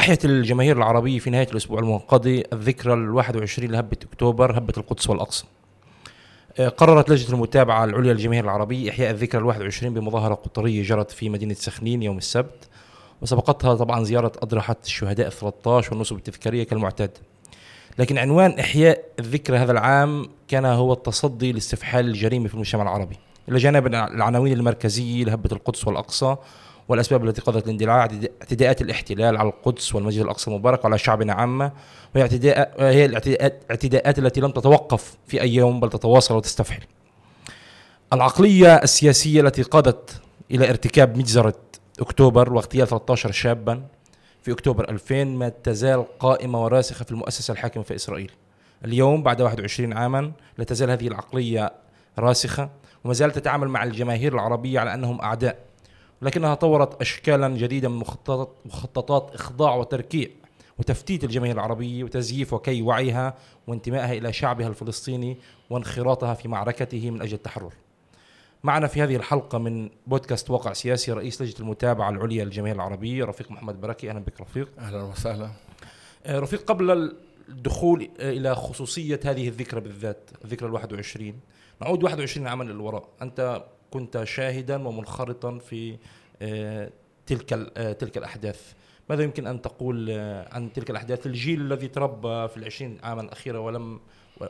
أحيت 0.00 0.24
الجماهير 0.24 0.76
العربية 0.76 1.18
في 1.18 1.30
نهاية 1.30 1.46
الأسبوع 1.50 1.78
المنقضي 1.78 2.44
الذكرى 2.52 2.94
ال 2.94 3.10
21 3.10 3.70
لهبة 3.70 3.96
أكتوبر 4.02 4.58
هبة 4.58 4.72
القدس 4.76 5.10
والأقصى. 5.10 5.44
آه، 6.58 6.68
قررت 6.68 7.10
لجنة 7.10 7.34
المتابعة 7.34 7.84
العليا 7.84 8.12
للجماهير 8.12 8.44
العربية 8.44 8.90
إحياء 8.90 9.10
الذكرى 9.10 9.40
ال 9.40 9.46
21 9.46 9.94
بمظاهرة 9.94 10.34
قطرية 10.34 10.82
جرت 10.82 11.10
في 11.10 11.28
مدينة 11.28 11.54
سخنين 11.54 12.02
يوم 12.02 12.18
السبت 12.18 12.68
وسبقتها 13.22 13.74
طبعا 13.74 14.04
زيارة 14.04 14.32
أضرحة 14.42 14.76
الشهداء 14.84 15.26
ال 15.26 15.32
13 15.32 15.92
والنصب 15.92 16.16
التذكارية 16.16 16.62
كالمعتاد. 16.62 17.10
لكن 17.98 18.18
عنوان 18.18 18.58
إحياء 18.58 19.04
الذكرى 19.18 19.56
هذا 19.56 19.72
العام 19.72 20.26
كان 20.48 20.64
هو 20.64 20.92
التصدي 20.92 21.52
لاستفحال 21.52 22.08
الجريمة 22.08 22.48
في 22.48 22.54
المجتمع 22.54 22.82
العربي. 22.82 23.16
إلى 23.48 23.58
جانب 23.58 23.86
العناوين 23.86 24.52
المركزية 24.52 25.24
لهبة 25.24 25.50
القدس 25.52 25.86
والأقصى 25.86 26.36
والأسباب 26.90 27.24
التي 27.24 27.40
قضت 27.40 27.64
الاندلاع 27.64 28.00
اعتداءات 28.42 28.82
الاحتلال 28.82 29.36
على 29.36 29.48
القدس 29.48 29.94
والمسجد 29.94 30.22
الأقصى 30.22 30.50
المبارك 30.50 30.84
وعلى 30.84 30.98
شعبنا 30.98 31.32
عامة 31.32 31.72
وهي 32.14 32.22
اعتداء 32.22 32.74
هي 32.78 33.04
الاعتداءات 33.04 34.18
التي 34.18 34.40
لم 34.40 34.50
تتوقف 34.50 35.16
في 35.26 35.40
أي 35.40 35.54
يوم 35.54 35.80
بل 35.80 35.90
تتواصل 35.90 36.36
وتستفحل. 36.36 36.82
العقلية 38.12 38.74
السياسية 38.74 39.40
التي 39.40 39.62
قادت 39.62 40.20
إلى 40.50 40.70
ارتكاب 40.70 41.18
مجزرة 41.18 41.54
أكتوبر 42.00 42.52
واغتيال 42.52 42.88
13 42.88 43.32
شابا 43.32 43.82
في 44.42 44.52
أكتوبر 44.52 44.90
2000 44.90 45.24
ما 45.24 45.48
تزال 45.48 46.18
قائمة 46.18 46.64
وراسخة 46.64 47.04
في 47.04 47.10
المؤسسة 47.10 47.52
الحاكمة 47.52 47.82
في 47.82 47.94
إسرائيل. 47.94 48.32
اليوم 48.84 49.22
بعد 49.22 49.42
21 49.42 49.92
عاما 49.92 50.32
لا 50.58 50.64
تزال 50.64 50.90
هذه 50.90 51.08
العقلية 51.08 51.72
راسخة 52.18 52.70
وما 53.04 53.14
زالت 53.14 53.38
تتعامل 53.38 53.68
مع 53.68 53.84
الجماهير 53.84 54.34
العربية 54.34 54.80
على 54.80 54.94
أنهم 54.94 55.20
أعداء. 55.20 55.69
لكنها 56.22 56.54
طورت 56.54 57.00
أشكالا 57.00 57.48
جديدة 57.48 57.88
من 57.88 57.96
مخططات, 57.96 58.56
مخططات 58.66 59.34
إخضاع 59.34 59.74
وتركيع 59.74 60.28
وتفتيت 60.78 61.24
الجماهير 61.24 61.54
العربية 61.54 62.04
وتزييف 62.04 62.52
وكي 62.52 62.82
وعيها 62.82 63.34
وانتمائها 63.66 64.12
إلى 64.12 64.32
شعبها 64.32 64.68
الفلسطيني 64.68 65.36
وانخراطها 65.70 66.34
في 66.34 66.48
معركته 66.48 67.10
من 67.10 67.22
أجل 67.22 67.34
التحرر. 67.34 67.72
معنا 68.64 68.86
في 68.86 69.02
هذه 69.02 69.16
الحلقة 69.16 69.58
من 69.58 69.90
بودكاست 70.06 70.50
واقع 70.50 70.72
سياسي 70.72 71.12
رئيس 71.12 71.42
لجنة 71.42 71.60
المتابعة 71.60 72.10
العليا 72.10 72.44
للجماهير 72.44 72.76
العربية 72.76 73.24
رفيق 73.24 73.50
محمد 73.50 73.80
بركي. 73.80 74.10
أهلا 74.10 74.18
بك 74.20 74.40
رفيق. 74.40 74.68
أهلا 74.78 75.02
وسهلا. 75.02 75.50
آه، 76.26 76.38
رفيق 76.38 76.64
قبل 76.64 77.14
الدخول 77.48 78.10
إلى 78.18 78.54
خصوصية 78.54 79.20
هذه 79.24 79.48
الذكرى 79.48 79.80
بالذات 79.80 80.30
الذكرى 80.44 80.68
ال 80.68 80.74
21 80.74 81.40
نعود 81.82 82.04
21 82.04 82.46
عاما 82.46 82.64
للوراء. 82.64 83.08
أنت 83.22 83.64
كنت 83.90 84.24
شاهدا 84.24 84.88
ومنخرطا 84.88 85.58
في 85.58 85.92
آه، 85.92 85.96
تلك 87.26 87.52
آه، 87.76 87.92
تلك 87.92 88.18
الأحداث. 88.18 88.72
ماذا 89.10 89.22
يمكن 89.22 89.46
أن 89.46 89.62
تقول 89.62 90.10
عن 90.52 90.72
تلك 90.72 90.90
الأحداث؟ 90.90 91.26
الجيل 91.26 91.60
الذي 91.60 91.88
تربى 91.88 92.48
في 92.48 92.56
العشرين 92.56 92.98
عاما 93.02 93.22
الأخيرة 93.22 93.60
ولم 93.60 94.00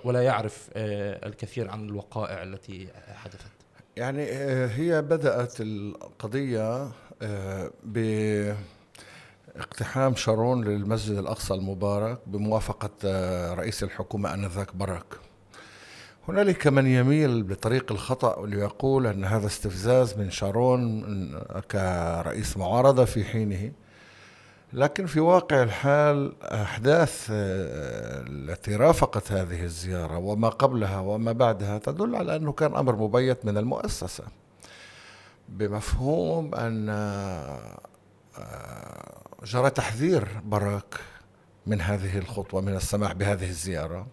ولا 0.05 0.23
يعرف 0.23 0.71
الكثير 0.77 1.71
عن 1.71 1.89
الوقائع 1.89 2.43
التي 2.43 2.89
حدثت. 3.15 3.61
يعني 3.97 4.23
آه، 4.33 4.67
هي 4.67 5.03
بدأت 5.03 5.61
القضية 5.61 6.91
آه، 7.23 7.71
باقتحام 9.55 10.15
شارون 10.15 10.65
للمسجد 10.65 11.17
الأقصى 11.17 11.55
المبارك 11.55 12.19
بموافقة 12.27 12.91
آه، 13.05 13.55
رئيس 13.55 13.83
الحكومة 13.83 14.35
آنذاك 14.35 14.77
باراك. 14.77 15.15
هنالك 16.29 16.67
من 16.67 16.87
يميل 16.87 17.43
بطريق 17.43 17.93
الخطأ 17.93 18.47
ليقول 18.47 19.07
أن 19.07 19.25
هذا 19.25 19.47
استفزاز 19.47 20.19
من 20.19 20.31
شارون 20.31 21.03
كرئيس 21.71 22.57
معارضة 22.57 23.05
في 23.05 23.25
حينه. 23.25 23.73
لكن 24.73 25.07
في 25.07 25.21
واقع 25.21 25.63
الحال 25.63 26.43
أحداث 26.43 27.29
آه، 27.31 28.25
التي 28.27 28.77
رافقت 28.77 29.33
هذه 29.33 29.65
الزيارة 29.65 30.19
وما 30.19 30.49
قبلها 30.49 31.01
وما 31.01 31.33
بعدها 31.33 31.79
تدل 31.79 32.17
على 32.17 32.37
أنه 32.37 32.53
كان 32.53 32.77
أمر 32.77 32.97
مبيت 32.97 33.45
من 33.45 33.59
المؤسسة. 33.59 34.25
بمفهوم 35.49 36.55
أن 36.55 36.89
آه، 36.89 37.79
جرى 39.45 39.71
تحذير 39.71 40.29
باراك 40.45 40.95
من 41.67 41.81
هذه 41.81 42.19
الخطوة 42.19 42.61
من 42.61 42.77
السماح 42.77 43.13
بهذه 43.13 43.49
الزيارة. 43.49 44.07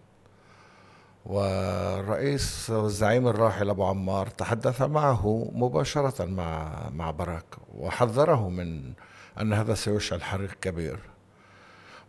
والرئيس 1.28 2.70
والزعيم 2.70 3.28
الراحل 3.28 3.70
أبو 3.70 3.84
عمار 3.84 4.26
تحدث 4.26 4.82
معه 4.82 5.50
مباشرة 5.54 6.24
مع 6.24 6.72
مع 6.90 7.10
باراك 7.10 7.44
وحذره 7.74 8.48
من 8.48 8.92
أن 9.40 9.52
هذا 9.52 9.74
سيشعل 9.74 10.22
حريق 10.22 10.50
كبير. 10.60 10.98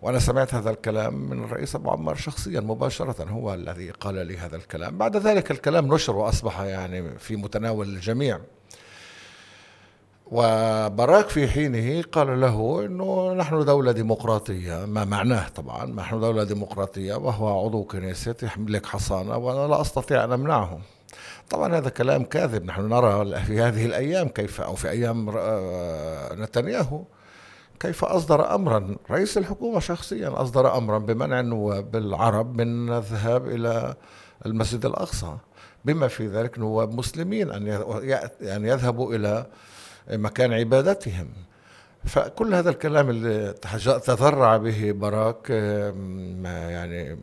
وأنا 0.02 0.20
سمعت 0.20 0.54
هذا 0.54 0.70
الكلام 0.70 1.30
من 1.30 1.44
الرئيس 1.44 1.76
أبو 1.76 1.92
عمار 1.92 2.16
شخصيا 2.16 2.60
مباشرة 2.60 3.24
هو 3.24 3.54
الذي 3.54 3.92
قال 3.92 4.28
لي 4.28 4.38
هذا 4.38 4.56
الكلام. 4.56 4.98
بعد 4.98 5.18
ذلك 5.18 5.52
الكلام 5.52 5.94
نشر 5.94 6.16
وأصبح 6.16 6.62
يعني 6.62 7.20
في 7.20 7.36
متناول 7.36 7.88
الجميع. 7.88 8.40
وبراك 10.32 11.30
في 11.30 11.48
حينه 11.48 12.02
قال 12.12 12.42
له 12.42 12.86
إنه 12.86 13.34
نحن 13.34 13.66
دولة 13.66 13.92
ديمقراطية 13.92 14.86
ما 14.86 15.06
معناه 15.06 15.48
طبعا 15.48 15.86
نحن 15.86 16.20
دولة 16.20 16.44
ديمقراطية 16.44 17.16
وهو 17.16 17.66
عضو 17.66 17.84
كنيسه 17.84 18.36
يملك 18.58 18.86
حصانة 18.86 19.38
وأنا 19.38 19.68
لا 19.68 19.82
أستطيع 19.82 20.24
أن 20.24 20.32
أمنعه. 20.32 20.80
طبعا 21.50 21.78
هذا 21.78 21.90
كلام 21.90 22.24
كاذب 22.24 22.66
نحن 22.66 22.90
نرى 22.90 23.40
في 23.42 23.62
هذه 23.62 23.86
الأيام 23.86 24.28
كيف 24.28 24.62
أو 24.62 24.76
في 24.76 24.90
أيام 24.90 25.30
آه، 25.38 26.36
نتنياهو 26.36 27.04
كيف 27.80 28.06
أصدر 28.06 28.56
أمرا 28.56 28.96
رئيس 29.12 29.38
الحكومة 29.38 29.80
شخصيا 29.80 30.42
أصدر 30.42 30.78
أمرا 30.78 30.98
بمنع 30.98 31.40
النواب 31.40 31.96
العرب 31.96 32.62
من 32.62 32.94
الذهاب 32.94 33.48
إلى 33.48 33.96
المسجد 34.46 34.86
الأقصى. 34.86 35.38
بما 35.86 36.08
في 36.08 36.28
ذلك 36.28 36.60
نواب 36.60 36.94
مسلمين 36.94 37.50
يعني 38.42 38.70
يذهبوا 38.70 39.16
إلى 39.16 39.46
مكان 40.12 40.54
عبادتهم. 40.54 41.28
فكل 42.06 42.56
هذا 42.56 42.70
الكلام 42.70 43.10
اللي 43.10 43.54
تذرع 43.84 44.58
به 44.58 44.92
باراك 44.92 45.50
يعني 46.70 47.20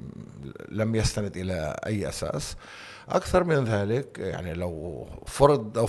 لم 0.68 0.94
يستند 0.94 1.36
إلى 1.36 1.76
أي 1.86 2.08
أساس. 2.08 2.56
أكثر 3.08 3.44
من 3.44 3.64
ذلك 3.64 4.18
يعني 4.18 4.54
لو 4.54 5.06
فرض 5.26 5.78
أو 5.78 5.84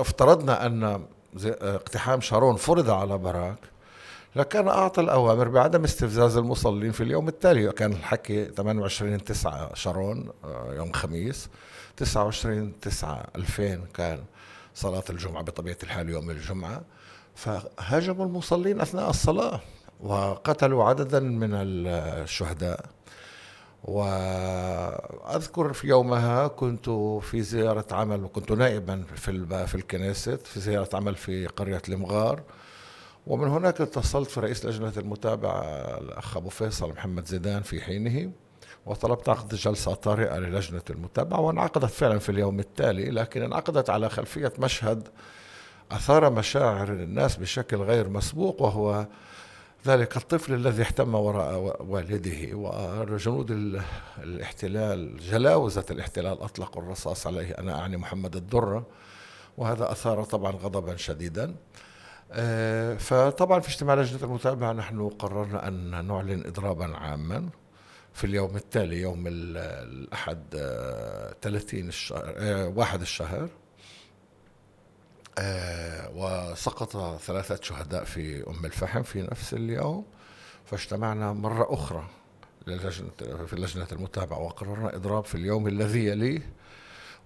افترضنا 0.00 0.66
أن 0.66 1.06
اقتحام 1.46 2.20
شارون 2.20 2.56
فرض 2.56 2.90
على 2.90 3.18
باراك 3.18 3.58
لكان 4.36 4.68
أعطى 4.68 5.00
الأوامر 5.00 5.48
بعدم 5.48 5.84
استفزاز 5.84 6.36
المصلين 6.36 6.92
في 6.92 7.02
اليوم 7.02 7.28
التالي. 7.28 7.72
كان 7.72 7.92
الحكي 7.92 8.44
28 8.44 9.24
9 9.24 9.74
شارون 9.74 10.30
آه، 10.44 10.74
يوم 10.74 10.92
خميس 10.92 11.48
29 11.96 12.80
9 12.80 13.26
2000 13.36 13.80
كان. 13.94 14.18
صلاة 14.74 15.04
الجمعة 15.10 15.42
بطبيعة 15.42 15.76
الحال 15.82 16.08
يوم 16.08 16.30
الجمعة 16.30 16.82
فهاجموا 17.34 18.26
المصلين 18.26 18.80
أثناء 18.80 19.10
الصلاة 19.10 19.60
وقتلوا 20.00 20.84
عددا 20.84 21.20
من 21.20 21.50
الشهداء. 21.54 22.86
وأذكر 23.84 25.72
في 25.72 25.88
يومها 25.88 26.46
كنت 26.48 26.90
في 27.22 27.42
زيارة 27.42 27.86
عمل 27.92 28.24
وكنت 28.24 28.52
نائبا 28.52 29.04
في 29.16 29.66
في 29.66 29.74
الكنيست 29.74 30.46
في 30.46 30.60
زيارة 30.60 30.96
عمل 30.96 31.14
في 31.14 31.46
قرية 31.46 31.82
المغار. 31.88 32.42
ومن 33.26 33.48
هناك 33.48 33.80
اتصلت 33.80 34.30
في 34.30 34.40
رئيس 34.40 34.66
لجنة 34.66 34.92
المتابعة 34.96 35.62
الأخ 35.98 36.36
أبو 36.36 36.48
فيصل 36.48 36.90
محمد 36.90 37.26
زيدان 37.26 37.62
في 37.62 37.80
حينه. 37.80 38.32
وطلبت 38.86 39.28
عقد 39.28 39.54
جلسة 39.54 39.94
طارئة 39.94 40.38
للجنة 40.38 40.82
المتابعة 40.90 41.40
وانعقدت 41.40 41.90
فعلا 41.90 42.18
في 42.18 42.28
اليوم 42.28 42.60
التالي 42.60 43.10
لكن 43.10 43.42
انعقدت 43.42 43.90
على 43.90 44.08
خلفية 44.08 44.52
مشهد 44.58 45.08
أثار 45.92 46.30
مشاعر 46.30 46.88
الناس 46.88 47.36
بشكل 47.36 47.76
غير 47.76 48.08
مسبوق 48.08 48.62
وهو 48.62 49.06
ذلك 49.86 50.16
الطفل 50.16 50.54
الذي 50.54 50.82
احتم 50.82 51.14
وراء 51.14 51.76
والده 51.88 52.56
وجنود 53.12 53.80
الاحتلال 54.18 55.16
جلاوزة 55.16 55.84
الاحتلال 55.90 56.42
أطلقوا 56.42 56.82
الرصاص 56.82 57.26
عليه 57.26 57.50
أنا 57.50 57.80
أعني 57.80 57.96
محمد 57.96 58.36
الدرة 58.36 58.86
وهذا 59.58 59.92
أثار 59.92 60.24
طبعا 60.24 60.52
غضبا 60.52 60.96
شديدا. 60.96 61.54
آه، 62.32 62.94
فطبعا 62.94 63.60
في 63.60 63.68
اجتماع 63.68 63.94
لجنة 63.94 64.24
المتابعة 64.24 64.72
نحن 64.72 65.08
قررنا 65.08 65.68
أن 65.68 66.06
نعلن 66.06 66.46
إضرابا 66.46 66.96
عاما. 66.96 67.48
في 68.14 68.24
اليوم 68.24 68.56
التالي 68.56 69.00
يوم 69.00 69.24
الأحد 69.26 70.38
30 71.42 71.84
آه، 71.84 71.88
الشهر 71.88 72.34
آه، 72.36 72.68
واحد 72.68 73.00
الشهر. 73.00 73.48
وسقط 76.14 77.20
ثلاثة 77.20 77.58
شهداء 77.62 78.04
في 78.04 78.46
أم 78.50 78.64
الفحم 78.64 79.02
في 79.02 79.22
نفس 79.22 79.54
اليوم. 79.54 80.04
فاجتمعنا 80.64 81.32
مرة 81.32 81.74
أخرى 81.74 82.08
للجنة 82.66 83.10
في 83.46 83.56
لجنة 83.56 83.86
المتابعة 83.92 84.38
وقررنا 84.38 84.96
إضراب 84.96 85.24
في 85.24 85.34
اليوم 85.34 85.66
الذي 85.68 86.06
يليه. 86.06 86.50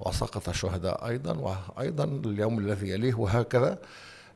وسقط 0.00 0.50
شهداء 0.50 1.08
أيضا 1.08 1.32
وأيضا 1.76 2.05
اليوم 2.05 2.58
الذي 2.58 2.90
يليه 2.90 3.14
وهكذا. 3.14 3.79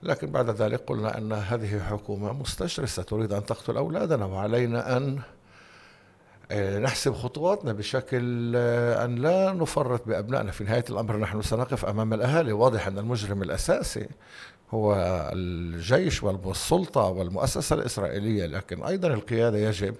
لكن 0.02 0.30
بعد 0.30 0.50
ذلك 0.50 0.80
قلنا 0.86 1.18
أن 1.18 1.32
هذه 1.32 1.82
حكومة 1.82 2.32
مستشرسة 2.32 3.02
تريد 3.02 3.32
أن 3.32 3.46
تقتل 3.46 3.76
أولادنا 3.76 4.24
وعلينا 4.24 4.96
أن 4.96 5.18
آه، 5.18 5.22
نحسب 6.54 7.14
خطواتنا 7.14 7.72
بشكل 7.72 8.52
آه، 8.56 9.04
أن 9.04 9.14
لا 9.14 9.52
نفرط 9.52 10.06
بأبنائنا. 10.06 10.50
في 10.50 10.64
نهاية 10.64 10.84
الأمر 10.90 11.16
نحن 11.16 11.42
سنقف 11.42 11.84
أمام 11.84 12.14
الأهالي. 12.14 12.52
واضح 12.52 12.86
أن 12.86 12.98
المجرم 12.98 13.42
الأساسي 13.42 14.08
هو 14.70 14.94
الجيش 15.32 16.22
والسلطة 16.22 17.04
والمؤسسة 17.04 17.76
الإسرائيلية. 17.76 18.46
لكن 18.46 18.82
أيضا 18.82 19.08
القيادة 19.08 19.58
يجب 19.58 19.94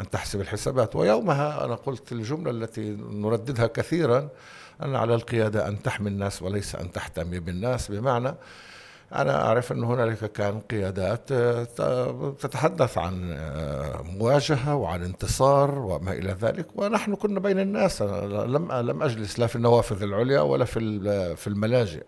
أن 0.00 0.10
تحسب 0.10 0.40
الحسابات. 0.40 0.96
ويومها 0.96 1.64
أنا 1.64 1.74
قلت 1.74 2.12
الجملة 2.12 2.50
التي 2.50 2.96
نرددها 3.10 3.66
كثيرا 3.66 4.28
أن 4.82 4.96
على 4.96 5.14
القيادة 5.14 5.68
أن 5.68 5.82
تحمي 5.82 6.08
الناس 6.08 6.42
وليس 6.42 6.74
أن 6.74 6.92
تحتمي 6.92 7.40
بالناس. 7.40 7.90
بمعنى 7.90 8.34
أنا 9.14 9.44
أعرف 9.46 9.72
أن 9.72 9.84
هنالك 9.84 10.32
كان 10.32 10.60
قيادات 10.60 11.32
تتحدث 12.42 12.98
عن 12.98 13.38
مواجهة 14.18 14.74
وعن 14.74 15.02
انتصار 15.04 15.78
وما 15.78 16.12
إلى 16.12 16.36
ذلك 16.40 16.66
ونحن 16.74 17.14
كنا 17.14 17.40
بين 17.40 17.58
الناس 17.58 18.02
لم 18.02 18.72
لم 18.72 19.02
أجلس 19.02 19.38
لا 19.38 19.46
في 19.46 19.56
النوافذ 19.56 20.02
العليا 20.02 20.40
ولا 20.40 20.64
في 20.64 20.80
في 21.36 21.46
الملاجئ 21.46 22.02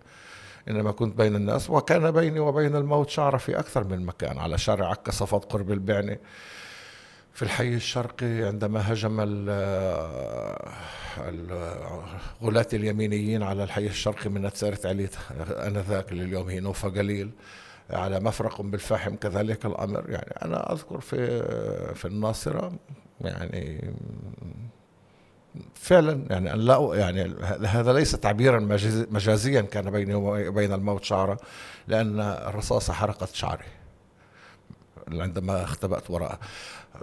إنما 0.69 0.93
كنت 0.93 1.19
بين 1.19 1.37
الناس 1.37 1.71
وكان 1.71 2.11
بيني 2.11 2.41
وبين 2.41 2.77
الموت 2.77 3.11
شعرة 3.11 3.37
في 3.37 3.59
أكثر 3.59 3.85
من 3.85 4.07
مكان 4.07 4.39
على 4.39 4.59
شارع 4.59 4.91
عكا 4.91 5.13
صفد 5.13 5.45
قرب 5.45 5.71
البعني. 5.73 6.21
في 7.33 7.43
الحي 7.43 7.75
الشرقي 7.75 8.43
عندما 8.43 8.93
هجم 8.93 9.17
الغلاة 11.19 12.67
اليمينيين 12.73 13.43
على 13.43 13.65
الحي 13.65 13.87
الشرقي 13.87 14.31
من 14.31 14.43
نتسارة 14.43 14.79
عليت 14.85 15.17
آنذاك 15.51 16.13
اللي 16.13 16.25
اليوم 16.25 16.49
هي 16.49 16.61
نوفا 16.61 16.89
قليل 16.89 17.31
على 17.91 18.21
مفرق 18.21 18.61
بالفاحم 18.63 19.17
كذلك 19.17 19.67
الأمر. 19.67 20.11
يعني 20.11 20.35
أنا 20.45 20.73
أذكر 20.73 21.01
في 21.01 21.43
في 21.95 22.05
الناصرة 22.05 22.73
يعني 23.21 23.95
فعلا 25.75 26.27
يعني 26.31 26.53
لا 26.53 26.91
يعني 26.95 27.35
هذا 27.67 27.93
ليس 27.93 28.13
تعبيرا 28.13 28.61
مجازيا 29.11 29.61
كان 29.61 29.91
بيني 29.91 30.15
وبين 30.15 30.73
الموت 30.73 31.05
شعره 31.05 31.39
لأن 31.89 32.21
الرصاصه 32.21 32.93
حرقت 32.93 33.35
شعري. 33.35 33.65
عندما 35.09 35.63
اختبأت 35.63 36.11
وراءه. 36.11 36.39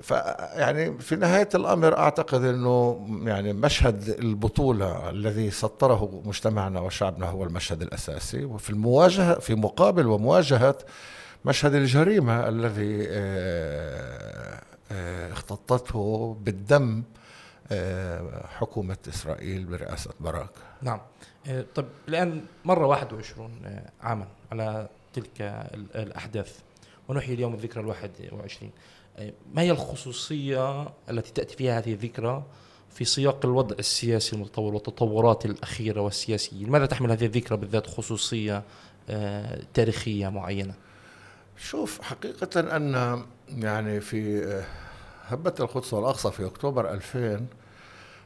فيعني 0.01 0.97
في 0.99 1.15
نهاية 1.15 1.49
الأمر 1.55 1.97
أعتقد 1.97 2.43
أنه 2.43 3.07
يعني 3.23 3.53
مشهد 3.53 4.09
البطولة 4.09 5.09
الذي 5.09 5.51
سطره 5.51 6.21
مجتمعنا 6.25 6.79
وشعبنا 6.79 7.25
هو 7.25 7.43
المشهد 7.43 7.81
الأساسي. 7.81 8.45
وفي 8.45 8.69
المواجهة 8.69 9.39
في 9.39 9.55
مقابل 9.55 10.07
ومواجهة 10.07 10.75
مشهد 11.45 11.73
الجريمة 11.73 12.47
الذي 12.47 13.05
آه، 13.09 14.61
آه، 14.91 15.31
اختطته 15.31 16.37
بالدم 16.41 17.03
آه، 17.71 18.47
حكومة 18.47 18.97
إسرائيل 19.09 19.65
برئاسة 19.65 20.11
باراك. 20.19 20.49
نعم. 20.81 20.99
طيب 21.75 21.85
الآن 22.07 22.41
مر 22.65 22.83
21 22.83 23.81
عاما 24.01 24.27
على 24.51 24.87
تلك 25.13 25.41
الأحداث. 25.95 26.59
ونحيي 27.09 27.35
اليوم 27.35 27.53
الذكرى 27.53 27.81
الواحد 27.83 28.11
وعشرين. 28.31 28.71
ما 29.53 29.61
هي 29.61 29.71
الخصوصية 29.71 30.89
التي 31.09 31.31
تأتي 31.33 31.55
فيها 31.55 31.77
هذه 31.77 31.93
الذكرى 31.93 32.43
في 32.89 33.05
سياق 33.05 33.45
الوضع 33.45 33.75
السياسي 33.79 34.35
المتطور 34.35 34.73
والتطورات 34.73 35.45
الأخيرة 35.45 36.01
والسياسية 36.01 36.65
لماذا 36.65 36.85
تحمل 36.85 37.11
هذه 37.11 37.25
الذكرى 37.25 37.57
بالذات 37.57 37.87
خصوصية 37.87 38.63
آه، 39.09 39.61
تاريخية 39.73 40.29
معينة؟ 40.29 40.73
شوف 41.57 42.01
حقيقة 42.01 42.75
أن 42.75 43.23
يعني 43.49 44.01
في 44.01 44.43
آه، 44.45 44.65
هبة 45.25 45.53
القدس 45.59 45.93
والأقصى 45.93 46.31
في 46.31 46.45
أكتوبر 46.45 46.93
2000 46.93 47.45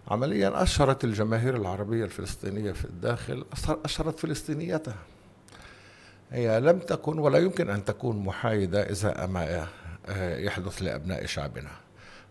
عمليا 0.08 0.64
أشهرت 0.64 1.04
الجماهير 1.04 1.56
العربية 1.56 2.06
الفلسطينية 2.06 2.72
في 2.72 2.86
الداخل 2.86 3.46
أشهرت 3.86 4.20
فلسطينيتها. 4.20 4.96
هي 6.34 6.60
لم 6.60 6.80
تكن 6.80 7.20
ولا 7.20 7.40
يمكن 7.40 7.70
أن 7.70 7.86
تكون 7.86 8.18
محايدة 8.18 8.92
إزاء 8.92 9.28
ما 9.28 9.68
يحدث 10.18 10.82
لأبناء 10.82 11.26
شعبنا. 11.26 11.70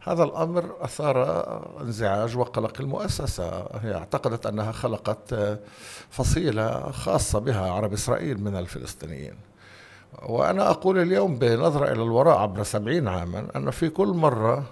هذا 0.04 0.24
الأمر 0.24 0.76
أثار 0.80 1.80
انزعاج 1.80 2.36
وقلق 2.36 2.80
المؤسسة. 2.80 3.68
هي 3.82 3.94
اعتقدت 3.94 4.46
أنها 4.46 4.72
خلقت 4.72 5.34
فصيلة 6.10 6.90
خاصة 6.90 7.38
بها 7.38 7.70
عرب 7.70 7.92
إسرائيل 7.92 8.40
من 8.40 8.56
الفلسطينيين. 8.56 9.34
وأنا 10.22 10.70
أقول 10.70 10.98
اليوم 10.98 11.38
بنظرة 11.38 11.84
إلى 11.84 12.02
الوراء 12.02 12.38
عبر 12.38 12.62
سبعين 12.62 13.08
عاما 13.08 13.46
أن 13.56 13.70
في 13.70 13.88
كل 13.88 14.08
مرة 14.08 14.64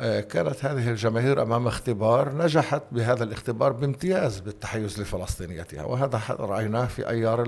كانت 0.00 0.64
هذه 0.64 0.90
الجماهير 0.90 1.42
أمام 1.42 1.66
اختبار 1.66 2.36
نجحت 2.36 2.82
بهذا 2.92 3.24
الاختبار 3.24 3.72
بامتياز 3.72 4.40
بالتحيز 4.40 5.00
لفلسطينيتها 5.00 5.84
وهذا 5.84 6.20
رأيناه 6.30 6.86
في 6.86 7.08
أيار 7.08 7.42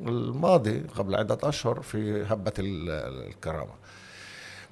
الماضي 0.00 0.82
قبل 0.96 1.14
عدة 1.14 1.38
أشهر 1.42 1.82
في 1.82 2.24
هبة 2.28 2.52
الكرامة. 2.58 3.72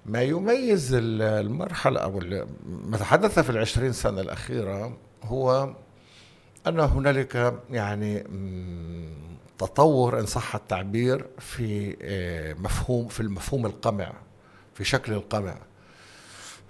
ما 0.06 0.22
يميز 0.22 0.94
المرحلة 0.94 2.00
أو 2.00 2.20
ما 2.66 2.96
تحدث 2.96 3.38
في 3.38 3.50
العشرين 3.50 3.92
سنة 3.92 4.20
الأخيرة 4.20 4.96
هو 5.24 5.74
أن 6.66 6.80
هنالك 6.80 7.54
يعني 7.70 8.24
تطور 9.58 10.20
إن 10.20 10.26
صح 10.26 10.54
التعبير 10.54 11.26
في 11.38 11.96
آه، 12.02 12.54
مفهوم 12.54 13.08
في 13.08 13.20
المفهوم 13.20 13.66
القمع 13.66 14.12
في 14.74 14.84
شكل 14.84 15.12
القمع. 15.12 15.54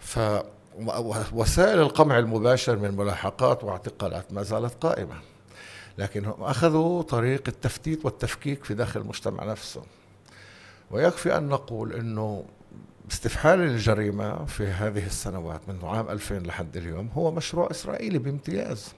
فوسائل 0.00 1.80
القمع 1.80 2.18
المباشر 2.18 2.76
من 2.76 2.96
ملاحقات 2.96 3.64
واعتقالات 3.64 4.32
ما 4.32 4.42
زالت 4.42 4.74
قائمة 4.84 5.14
لكن 5.98 6.24
هم 6.24 6.42
أخذوا 6.42 7.02
طريق 7.02 7.42
التفتيت 7.48 8.04
والتفكيك 8.04 8.64
في 8.64 8.74
داخل 8.74 9.00
المجتمع 9.00 9.44
نفسه. 9.44 9.82
ويكفي 10.90 11.36
أن 11.36 11.48
نقول 11.48 11.92
أنه 11.92 12.44
استفحال 13.10 13.60
الجريمة 13.60 14.44
في 14.44 14.66
هذه 14.66 15.06
السنوات 15.06 15.60
من 15.68 15.78
عام 15.82 16.08
2000 16.08 16.34
لحد 16.34 16.76
اليوم 16.76 17.08
هو 17.14 17.30
مشروع 17.30 17.70
إسرائيلي 17.70 18.18
بامتياز. 18.18 18.94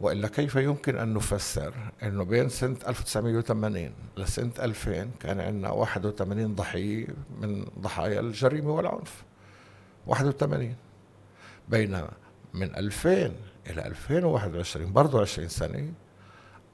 وإلا 0.00 0.28
كيف 0.28 0.54
يمكن 0.54 0.96
أن 0.98 1.14
نفسر 1.14 1.74
إنه 2.02 2.24
بين 2.24 2.48
سنة 2.48 2.76
1980 2.88 3.92
لسنة 4.16 4.50
2000 4.58 5.10
كان 5.20 5.40
عندنا 5.40 5.70
81 5.70 6.54
ضحية 6.54 7.06
من 7.40 7.66
ضحايا 7.80 8.20
الجريمة 8.20 8.70
والعنف؟ 8.70 9.24
81 10.06 10.74
بينما 11.68 12.10
من 12.54 12.76
2000 12.76 13.10
إلى 13.70 13.86
2021 13.86 14.92
برضه 14.92 15.20
20 15.20 15.48
سنة 15.48 15.92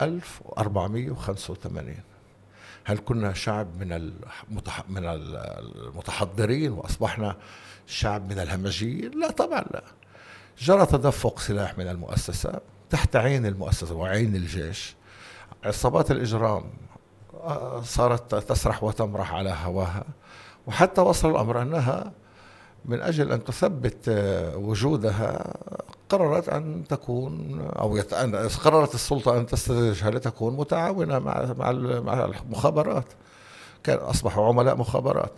1485 0.02 1.94
هل 2.84 2.98
كنا 2.98 3.32
شعب 3.32 3.68
من 3.80 4.12
من 4.88 5.02
المتحضرين 5.06 6.72
وأصبحنا 6.72 7.36
شعب 7.86 8.32
من 8.32 8.38
الهمجيين؟ 8.38 9.20
لا 9.20 9.30
طبعا 9.30 9.60
لا. 9.60 9.82
جرى 10.58 10.86
تدفق 10.86 11.38
سلاح 11.38 11.78
من 11.78 11.88
المؤسسة 11.88 12.60
تحت 12.90 13.16
عين 13.16 13.46
المؤسسة 13.46 13.94
وعين 13.94 14.36
الجيش. 14.36 14.94
عصابات 15.64 16.10
الإجرام 16.10 16.64
آه، 17.34 17.82
صارت 17.82 18.34
تسرح 18.34 18.84
وتمرح 18.84 19.32
على 19.34 19.56
هواها 19.64 20.04
وحتى 20.66 21.00
وصل 21.00 21.30
الأمر 21.30 21.62
أنها 21.62 22.12
من 22.84 23.00
أجل 23.00 23.32
أن 23.32 23.44
تثبت 23.44 24.08
آه، 24.08 24.56
وجودها 24.56 25.54
قررت 26.08 26.48
أن 26.48 26.84
تكون 26.88 27.60
أو 27.60 28.00
قررت 28.64 28.94
السلطة 28.94 29.38
أن 29.38 29.46
تستدرجها 29.46 30.10
لتكون 30.10 30.56
متعاونة 30.56 31.18
مع 31.18 31.54
مع 32.00 32.24
المخابرات. 32.24 33.04
كان 33.82 33.98
أصبحوا 33.98 34.46
عملاء 34.46 34.76
مخابرات. 34.76 35.32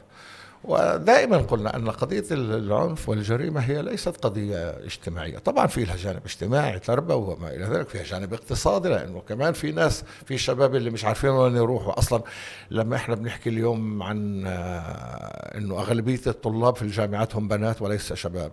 ودائما 0.64 1.38
قلنا 1.38 1.76
أن 1.76 1.90
قضية 1.90 2.25
العنف 2.31 3.09
والجريمة 3.09 3.61
هي 3.61 3.83
ليست 3.83 4.25
قضية 4.25 4.71
اجتماعية، 4.71 5.38
طبعا 5.38 5.66
في 5.66 5.85
لها 5.85 5.97
جانب 5.97 6.21
اجتماعي 6.25 6.78
تربوي 6.78 7.35
وما 7.35 7.49
إلى 7.49 7.64
ذلك، 7.64 7.88
فيها 7.88 8.02
جانب 8.02 8.35
اقتصادي 8.35 8.88
لأنه 8.88 9.21
كمان 9.21 9.52
في 9.52 9.73
ناس 9.73 10.04
في 10.26 10.38
شباب 10.38 10.75
اللي 10.75 10.90
مش 10.90 11.04
عارفين 11.04 11.31
وين 11.31 11.57
يروحوا، 11.57 11.99
أصلا 11.99 12.23
لما 12.71 12.97
إحنا 12.97 13.14
بنحكي 13.14 13.50
اليوم 13.50 14.02
عن 14.02 14.45
آه، 14.47 15.59
إنه 15.59 15.78
أغلبية 15.78 16.21
الطلاب 16.26 16.76
في 16.76 16.83
الجامعات 16.83 17.37
هم 17.37 17.49
بنات 17.49 17.83
وليس 17.83 18.12
شباب. 18.12 18.52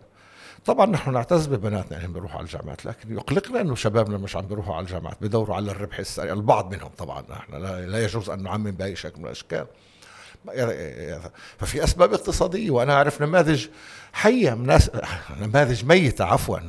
طبعا 0.66 0.86
نحن 0.86 1.14
نعتز 1.14 1.48
ببناتنا 1.48 1.98
انهم 1.98 2.14
بيروحوا 2.14 2.38
على 2.38 2.46
الجامعات 2.46 2.86
لكن 2.86 3.14
يقلقنا 3.14 3.62
إنه 3.62 3.76
شبابنا 3.76 4.18
مش 4.18 4.36
عم 4.36 4.46
بيروحوا 4.46 4.76
على 4.76 4.86
الجامعات 4.86 5.18
بدوروا 5.22 5.56
على 5.56 5.72
الربح 5.72 6.00
السريع. 6.00 6.34
البعض 6.34 6.74
منهم 6.74 6.90
طبعا 6.98 7.24
نحن 7.30 7.54
لا 7.92 8.04
يجوز 8.04 8.30
أن 8.30 8.44
نعمم 8.44 8.72
بأي 8.72 8.96
شكل 8.96 9.20
من 9.20 9.26
الأشكال. 9.26 9.66
ففي 11.58 11.84
أسباب 11.84 12.14
اقتصادية 12.14 12.72
وأنا 12.72 12.94
أعرف 12.94 13.22
نماذج 13.22 13.68
حية 14.14 14.54
ناس 14.54 14.92
نماذج 15.42 15.86
ميتة 15.86 16.26
عفوا 16.26 16.60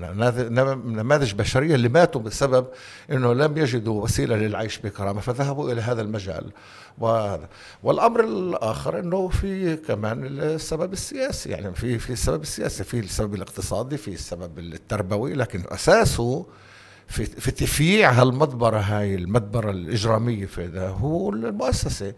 نماذج 0.85 1.35
بشرية 1.35 1.75
اللي 1.75 1.89
ماتوا 1.89 2.21
بسبب 2.21 2.67
إنه 3.11 3.35
لم 3.35 3.59
يجدوا 3.59 4.03
وسيلة 4.03 4.37
للعيش 4.37 4.79
بكرامة 4.79 5.21
فذهبوا 5.21 5.73
إلى 5.73 5.81
هذا 5.81 6.03
المجال. 6.03 6.51
وهذا 6.99 7.49
والأمر 7.83 8.25
الآخر 8.25 8.99
إنه 8.99 9.29
في 9.29 9.77
كمان 9.77 10.27
السبب 10.27 10.93
السياسي 10.93 11.51
يعني 11.51 11.75
في 11.75 11.99
في 11.99 12.11
السبب 12.13 12.43
السياسي 12.43 12.85
في 12.85 12.99
السبب 12.99 13.35
الاقتصادي 13.35 13.97
في 13.97 14.09
السبب 14.09 14.59
التربوي 14.59 15.35
لكن 15.35 15.65
أساسه 15.69 16.47
في 17.09 17.25
في 17.25 17.51
تفييع 17.51 18.11
هالمدبرة 18.11 18.79
هاي 18.79 19.15
المدبرة 19.15 19.71
الإجرامية 19.71 20.47
في 20.47 20.67
ده 20.67 20.89
هو 20.89 21.31
المؤسسة. 21.31 22.15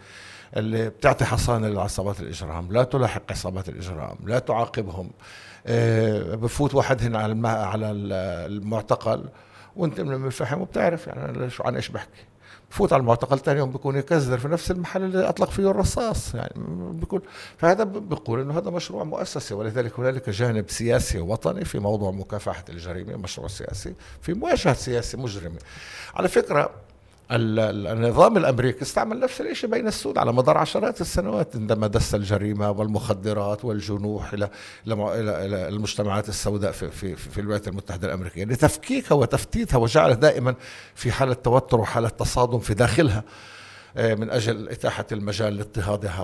اللي 0.57 0.89
بتعطي 0.89 1.25
حصانة 1.25 1.69
لعصابات 1.69 2.21
الإجرام 2.21 2.73
لا 2.73 2.85
تلاحق 2.85 3.23
عصابات 3.31 3.69
الإجرام 3.69 4.17
لا 4.25 4.39
تعاقبهم. 4.39 5.11
آه، 5.67 6.35
بفوت 6.35 6.75
واحد 6.75 7.03
هنا 7.03 7.19
على 7.19 7.49
على 7.49 7.91
المعتقل 7.91 9.29
وأنت 9.77 10.01
من 10.01 10.27
الفحم 10.27 10.61
وبتعرف 10.61 11.07
يعني 11.07 11.51
عن 11.61 11.77
إيش 11.77 11.89
بحكي. 11.89 12.25
بفوت 12.71 12.93
على 12.93 13.01
المعتقل 13.01 13.39
ثاني 13.39 13.59
يوم 13.59 13.71
بيكون 13.71 13.97
يكزر 13.97 14.39
في 14.39 14.49
نفس 14.49 14.71
المحل 14.71 15.03
اللي 15.03 15.29
أطلق 15.29 15.51
فيه 15.51 15.71
الرصاص 15.71 16.35
يعني 16.35 16.53
بيكون 16.93 17.21
فهذا 17.57 17.85
بيقول 17.85 18.41
إنه 18.41 18.59
هذا 18.59 18.71
مشروع 18.71 19.05
مؤسسي 19.05 19.55
ولذلك 19.55 19.99
هنالك 19.99 20.31
جانب 20.31 20.71
سياسي 20.71 21.21
وطني 21.21 21.65
في 21.65 21.79
موضوع 21.79 22.11
مكافحة 22.11 22.65
الجريمة 22.69 23.17
مشروع 23.17 23.49
سياسي 23.49 23.95
في 24.21 24.35
مواجهة 24.35 24.75
سياسي 24.75 25.17
مجرمة. 25.17 25.59
على 26.15 26.29
فكرة 26.29 26.71
النظام 27.31 28.37
الأمريكي 28.37 28.83
استعمل 28.83 29.21
نفس 29.21 29.41
الشيء 29.41 29.71
بين 29.71 29.87
السود 29.87 30.19
على 30.19 30.33
مدار 30.33 30.59
عشرات 30.59 31.01
السنوات 31.01 31.57
عندما 31.57 31.87
دس 31.87 32.15
الجريمة 32.15 32.71
والمخدرات 32.71 33.65
والجنوح 33.65 34.33
إلى 34.33 34.49
إلى 34.87 35.69
المجتمعات 35.69 36.29
السوداء 36.29 36.73
في 36.73 36.91
في 36.91 37.17
في 37.17 37.41
الولايات 37.41 37.69
المتحدة 37.69 38.09
الأمريكية. 38.09 38.45
لتفكيكها 38.45 39.15
وتفتيتها 39.15 39.79
وجعلها 39.79 40.15
دائما 40.15 40.55
في 40.95 41.13
حالة 41.13 41.35
توتر 41.35 41.81
وحالة 41.81 42.09
تصادم 42.09 42.59
في 42.59 42.75
داخلها 42.75 43.25
آه، 43.97 44.15
من 44.15 44.31
أجل 44.31 44.69
إتاحة 44.69 45.07
المجال 45.13 45.57
لاضطهادها 45.57 46.23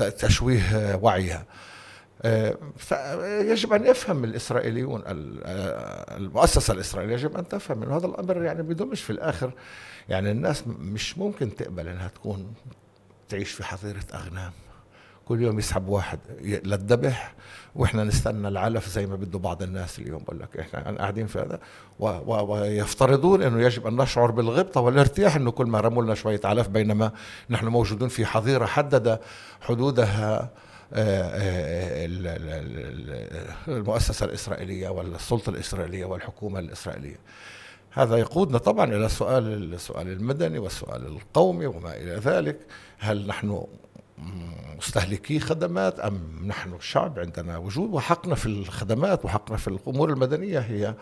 وتشويه 0.00 0.98
وعيها. 1.02 1.44
فيجب 2.76 3.72
أن 3.72 3.86
يفهم 3.86 4.24
الإسرائيليون 4.24 5.02
المؤسسة 5.06 6.74
الإسرائيلية 6.74 7.14
يجب 7.14 7.36
أن 7.36 7.48
تفهم 7.48 7.82
إنه 7.82 7.96
هذا 7.96 8.06
الأمر 8.06 8.42
يعني 8.42 8.62
بدمش 8.62 9.02
في 9.02 9.10
الآخر. 9.10 9.50
يعني 10.08 10.30
الناس 10.30 10.64
مش 10.66 11.18
ممكن 11.18 11.54
تقبل 11.54 11.88
إنها 11.88 12.08
تكون 12.08 12.54
تعيش 13.28 13.50
في 13.50 13.64
حظيرة 13.64 14.04
أغنام. 14.14 14.52
كل 15.24 15.42
يوم 15.42 15.58
يسحب 15.58 15.88
واحد 15.88 16.18
للذبح 16.40 17.34
وإحنا 17.74 18.04
نستنى 18.04 18.48
العلف 18.48 18.88
زي 18.88 19.06
ما 19.06 19.16
بده 19.16 19.38
بعض 19.38 19.62
الناس 19.62 19.98
اليوم. 19.98 20.22
بقول 20.22 20.40
لك 20.40 20.56
إحنا 20.56 20.98
قاعدين 20.98 21.26
في 21.26 21.38
هذا. 21.38 21.60
ويفترضون 21.98 23.42
إنه 23.42 23.62
يجب 23.62 23.86
أن 23.86 23.96
نشعر 23.96 24.30
بالغبطة 24.30 24.80
والارتياح 24.80 25.36
إنه 25.36 25.50
كل 25.50 25.66
ما 25.66 25.80
رموا 25.80 26.02
لنا 26.02 26.14
شوية 26.14 26.40
علف 26.44 26.68
بينما 26.68 27.12
نحن 27.50 27.66
موجودون 27.66 28.08
في 28.08 28.26
حظيرة 28.26 28.66
حدد 28.66 29.20
حدودها 29.60 30.50
المؤسسة 33.68 34.26
الإسرائيلية 34.26 34.88
والسلطة 34.88 35.50
الإسرائيلية 35.50 36.04
والحكومة 36.04 36.58
الإسرائيلية. 36.58 37.16
هذا 37.90 38.16
يقودنا 38.16 38.58
طبعا 38.58 38.84
إلى 38.84 39.06
السؤال 39.06 39.74
السؤال 39.74 40.08
المدني 40.08 40.58
والسؤال 40.58 41.06
القومي 41.06 41.66
وما 41.66 41.96
إلى 41.96 42.14
ذلك. 42.14 42.58
هل 42.98 43.26
نحن 43.26 43.66
مستهلكي 44.78 45.40
خدمات 45.40 46.00
أم 46.00 46.20
نحن 46.46 46.74
الشعب 46.74 47.18
عندنا 47.18 47.58
وجود؟ 47.58 47.94
وحقنا 47.94 48.34
في 48.34 48.46
الخدمات 48.46 49.24
وحقنا 49.24 49.56
في 49.56 49.68
الأمور 49.68 50.10
المدنية 50.10 50.58
هي 50.58 50.94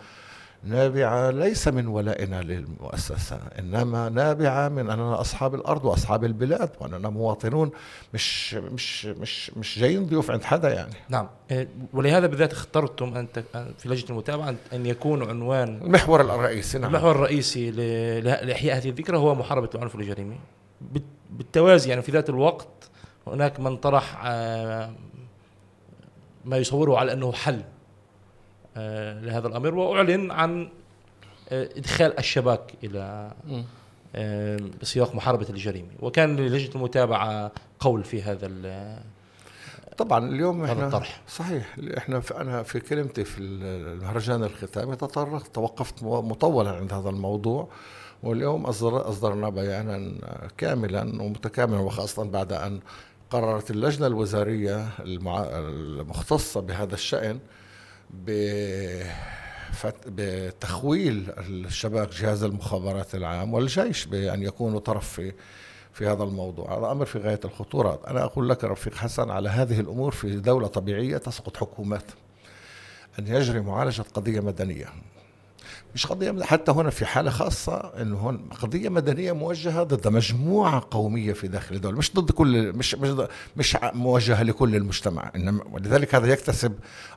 نابعة 0.63 1.31
ليس 1.31 1.67
من 1.67 1.87
ولائنا 1.87 2.41
للمؤسسة 2.41 3.39
إنما 3.59 4.09
نابعة 4.09 4.69
من 4.69 4.89
أننا 4.89 5.21
أصحاب 5.21 5.55
الأرض 5.55 5.85
وأصحاب 5.85 6.25
البلاد 6.25 6.69
وأننا 6.79 7.09
مواطنون 7.09 7.71
مش 8.13 8.53
مش 8.53 9.05
مش 9.05 9.51
مش 9.57 9.79
جايين 9.79 10.05
ضيوف 10.05 10.31
عند 10.31 10.43
حدا 10.43 10.73
يعني. 10.73 10.93
نعم. 11.09 11.27
إيه، 11.51 11.67
ولهذا 11.93 12.27
بالذات 12.27 12.51
اخترتم 12.51 13.15
أنت 13.15 13.43
في 13.77 13.89
لجنة 13.89 14.09
المتابعة 14.09 14.55
أن 14.73 14.85
يكون 14.85 15.29
عنوان 15.29 15.81
المحور 15.81 16.21
الرئيسي 16.21 16.79
نعم. 16.79 16.95
المحور 16.95 17.11
الرئيسي 17.11 17.71
لإحياء 18.21 18.77
هذه 18.77 18.89
الذكرى 18.89 19.17
هو 19.17 19.35
محاربة 19.35 19.69
العنف 19.75 19.95
والجريمة 19.95 20.35
بالتوازي 21.29 21.89
يعني 21.89 22.01
في 22.01 22.11
ذات 22.11 22.29
الوقت 22.29 22.89
هناك 23.27 23.59
من 23.59 23.77
طرح 23.77 24.21
آه، 24.25 24.91
ما 26.45 26.57
يصوره 26.57 26.97
على 26.97 27.13
أنه 27.13 27.31
حل. 27.31 27.53
آه، 27.55 27.76
لهذا 29.21 29.47
الأمر 29.47 29.75
وأعلن 29.75 30.31
عن 30.31 30.69
آه، 31.49 31.69
إدخال 31.75 32.19
الشباك 32.19 32.73
إلى 32.83 33.31
آه، 34.15 34.59
سياق 34.81 35.15
محاربة 35.15 35.49
الجريمة. 35.49 35.89
وكان 35.99 36.35
للجنه 36.35 36.75
المتابعة 36.75 37.51
قول 37.79 38.03
في 38.03 38.21
هذا 38.21 38.51
طبعا 39.97 40.29
اليوم 40.29 40.63
إحنا 40.63 40.85
الطرح. 40.85 41.21
صحيح 41.27 41.75
إحنا 41.97 42.19
في 42.19 42.41
أنا 42.41 42.63
في 42.63 42.79
كلمتي 42.79 43.23
في 43.23 43.39
المهرجان 43.39 44.43
الختامي 44.43 44.95
تطرقت 44.95 45.55
توقفت 45.55 46.03
مطولا 46.03 46.69
عند 46.69 46.93
هذا 46.93 47.09
الموضوع. 47.09 47.67
واليوم 48.23 48.65
أصدر 48.65 49.09
أصدرنا 49.09 49.49
بيانا 49.49 50.11
كاملا 50.57 51.01
ومتكاملا 51.01 51.79
وخاصة 51.79 52.23
بعد 52.23 52.53
أن 52.53 52.79
قررت 53.29 53.71
اللجنة 53.71 54.07
الوزارية 54.07 54.89
المختصة 54.99 56.61
بهذا 56.61 56.93
الشأن 56.93 57.39
بتخويل 60.07 61.31
الشباب 61.39 62.09
جهاز 62.09 62.43
المخابرات 62.43 63.15
العام 63.15 63.53
والجيش 63.53 64.05
بأن 64.05 64.43
يكونوا 64.43 64.79
طرف 64.79 65.09
في 65.09 65.33
في 65.93 66.07
هذا 66.07 66.23
الموضوع. 66.23 66.77
هذا 66.77 66.91
أمر 66.91 67.05
في 67.05 67.19
غاية 67.19 67.39
الخطورة. 67.45 67.99
أنا 68.07 68.23
أقول 68.23 68.49
لك 68.49 68.63
رفيق 68.63 68.95
حسن 68.95 69.29
على 69.29 69.49
هذه 69.49 69.79
الأمور 69.79 70.11
في 70.11 70.35
دولة 70.35 70.67
طبيعية 70.67 71.17
تسقط 71.17 71.57
حكومات. 71.57 72.03
أن 73.19 73.27
يجري 73.27 73.59
معالجة 73.59 74.01
قضية 74.01 74.39
مدنية. 74.39 74.85
مش 75.95 76.07
قضية 76.07 76.43
حتى 76.43 76.71
هنا 76.71 76.89
في 76.89 77.05
حالة 77.05 77.31
خاصة 77.31 77.77
إنه 78.01 78.17
هون 78.17 78.49
قضية 78.61 78.89
مدنية 78.89 79.31
موجهة 79.31 79.83
ضد 79.83 80.07
مجموعة 80.07 80.87
قومية 80.91 81.33
في 81.33 81.47
داخل 81.47 81.75
الدولة 81.75 81.97
مش 81.97 82.13
ضد 82.13 82.31
كل 82.31 82.73
مش 82.73 82.95
مش 82.95 83.27
مش 83.57 83.77
موجهة 83.93 84.43
لكل 84.43 84.75
المجتمع 84.75 85.31
إنما 85.35 85.63
ولذلك 85.71 86.15
هذا 86.15 86.27
يكتسب 86.33 86.73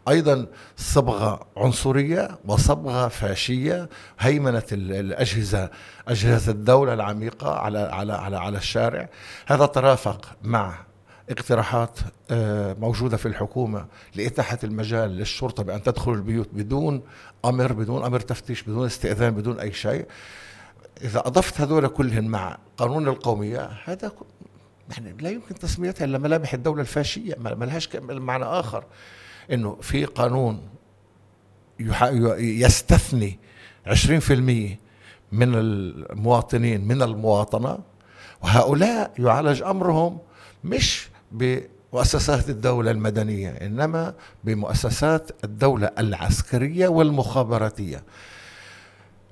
أيضا 0.08 0.46
صبغة 0.76 1.46
عنصرية 1.56 2.38
وصبغة 2.44 3.08
فاشية 3.08 3.88
هيمنة 4.20 4.62
الأجهزة 4.72 5.70
أجهزة 6.08 6.52
الدولة 6.52 6.94
العميقة 6.94 7.54
على 7.54 7.78
على 7.78 8.12
على 8.12 8.36
على 8.36 8.58
الشارع. 8.58 9.08
هذا 9.46 9.66
ترافق 9.66 10.26
مع 10.42 10.89
اقتراحات 11.30 11.99
آه، 12.30 12.76
موجودة 12.80 13.16
في 13.16 13.26
الحكومة 13.26 13.87
لإتاحة 14.14 14.58
المجال 14.64 15.10
للشرطة 15.10 15.62
بأن 15.62 15.82
تدخل 15.82 16.12
البيوت 16.12 16.49
بدون 16.52 17.02
أمر 17.44 17.72
بدون 17.72 18.04
أمر 18.04 18.20
تفتيش 18.20 18.62
بدون 18.62 18.87
استئذان 18.87 19.34
بدون 19.34 19.60
أي 19.60 19.72
شيء. 19.72 20.06
إذا 21.02 21.18
أضفت 21.18 21.60
هذول 21.60 21.88
كلهم 21.88 22.25
مع 22.25 22.58
قانون 22.76 23.08
القومية 23.08 23.70
هذا 23.84 24.12
يعني 24.90 25.14
لا 25.20 25.30
يمكن 25.30 25.54
تسميتها 25.54 26.04
إلا 26.04 26.18
ملامح 26.18 26.54
الدولة 26.54 26.80
الفاشية 26.80 27.34
ما 27.38 27.64
لهاش 27.64 27.88
معنى 27.96 28.44
آخر. 28.44 28.84
إنه 29.52 29.76
في 29.82 30.04
قانون 30.04 30.68
يستثني 32.38 33.38
20% 33.87 33.90
من 35.32 35.54
المواطنين 35.54 36.88
من 36.88 37.02
المواطنة 37.02 37.78
وهؤلاء 38.42 39.12
يعالج 39.18 39.62
أمرهم 39.62 40.18
مش 40.64 41.10
بمؤسسات 41.32 42.49
الدولة 42.50 42.90
المدنية 42.90 43.50
إنما 43.50 44.14
بمؤسسات 44.44 45.30
الدولة 45.44 45.90
العسكرية 45.99 46.88
والمخابراتية. 46.88 48.02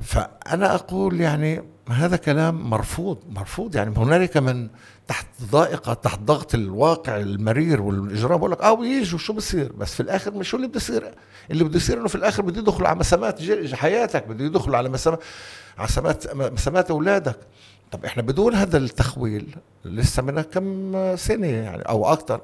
فأنا 0.00 0.74
أقول 0.74 1.20
يعني 1.20 1.62
هذا 1.88 2.16
كلام 2.16 2.70
مرفوض 2.70 3.18
مرفوض. 3.30 3.76
يعني 3.76 3.98
هنالك 3.98 4.36
من 4.36 4.68
تحت 5.08 5.26
ضائقة 5.50 5.94
تحت 5.94 6.20
ضغط 6.20 6.54
الواقع 6.54 7.16
المرير 7.16 7.82
والإجرام 7.82 8.38
بقول 8.38 8.50
لك 8.50 8.60
آه 8.62 8.72
ويجوا 8.72 9.18
شو 9.18 9.32
بصير؟ 9.32 9.72
بس 9.72 9.94
في 9.94 10.00
الآخر 10.00 10.34
مش 10.34 10.54
اللي 10.54 10.66
بده 10.66 10.80
اللي 11.50 11.64
بده 11.64 11.76
يصير 11.76 11.98
إنه 12.00 12.08
في 12.08 12.14
الآخر 12.14 12.42
بده 12.42 12.60
يدخلوا 12.60 12.88
على 12.88 12.98
مسامات 12.98 13.42
حياتك 13.74 14.26
بده 14.26 14.44
يدخلوا 14.44 14.76
على 14.76 14.88
مسامات 14.88 16.36
مسامات 16.36 16.90
أولادك. 16.90 17.38
طب 17.90 18.04
إحنا 18.04 18.22
بدون 18.22 18.54
هذا 18.54 18.78
التخويل 18.78 19.56
لسه 19.84 20.22
من 20.22 20.40
كم 20.42 21.16
سنة 21.16 21.46
يعني 21.46 21.82
أو 21.82 22.12
أكثر 22.12 22.40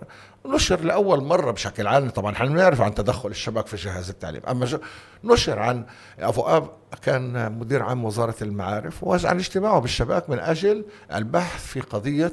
نشر 0.47 0.81
لأول 0.81 1.25
مرة 1.25 1.51
بشكل 1.51 1.87
علني 1.87 2.11
طبعا 2.11 2.33
إحنا 2.33 2.49
بنعرف 2.49 2.81
عن 2.81 2.95
تدخل 2.95 3.29
الشباب 3.29 3.67
في 3.67 3.77
جهاز 3.77 4.11
التعليم 4.11 4.43
أما 4.49 4.79
نشر 5.25 5.59
عن 5.59 5.85
أبو 6.19 6.43
آب 6.43 6.71
كان 7.03 7.53
مدير 7.53 7.83
عام 7.83 8.05
وزارة 8.05 8.35
المعارف 8.43 9.05
وعن 9.05 9.37
اجتماعه 9.39 9.81
بالشباب 9.81 10.25
من 10.29 10.39
أجل 10.39 10.85
البحث 11.15 11.67
في 11.67 11.81
قضية 11.81 12.33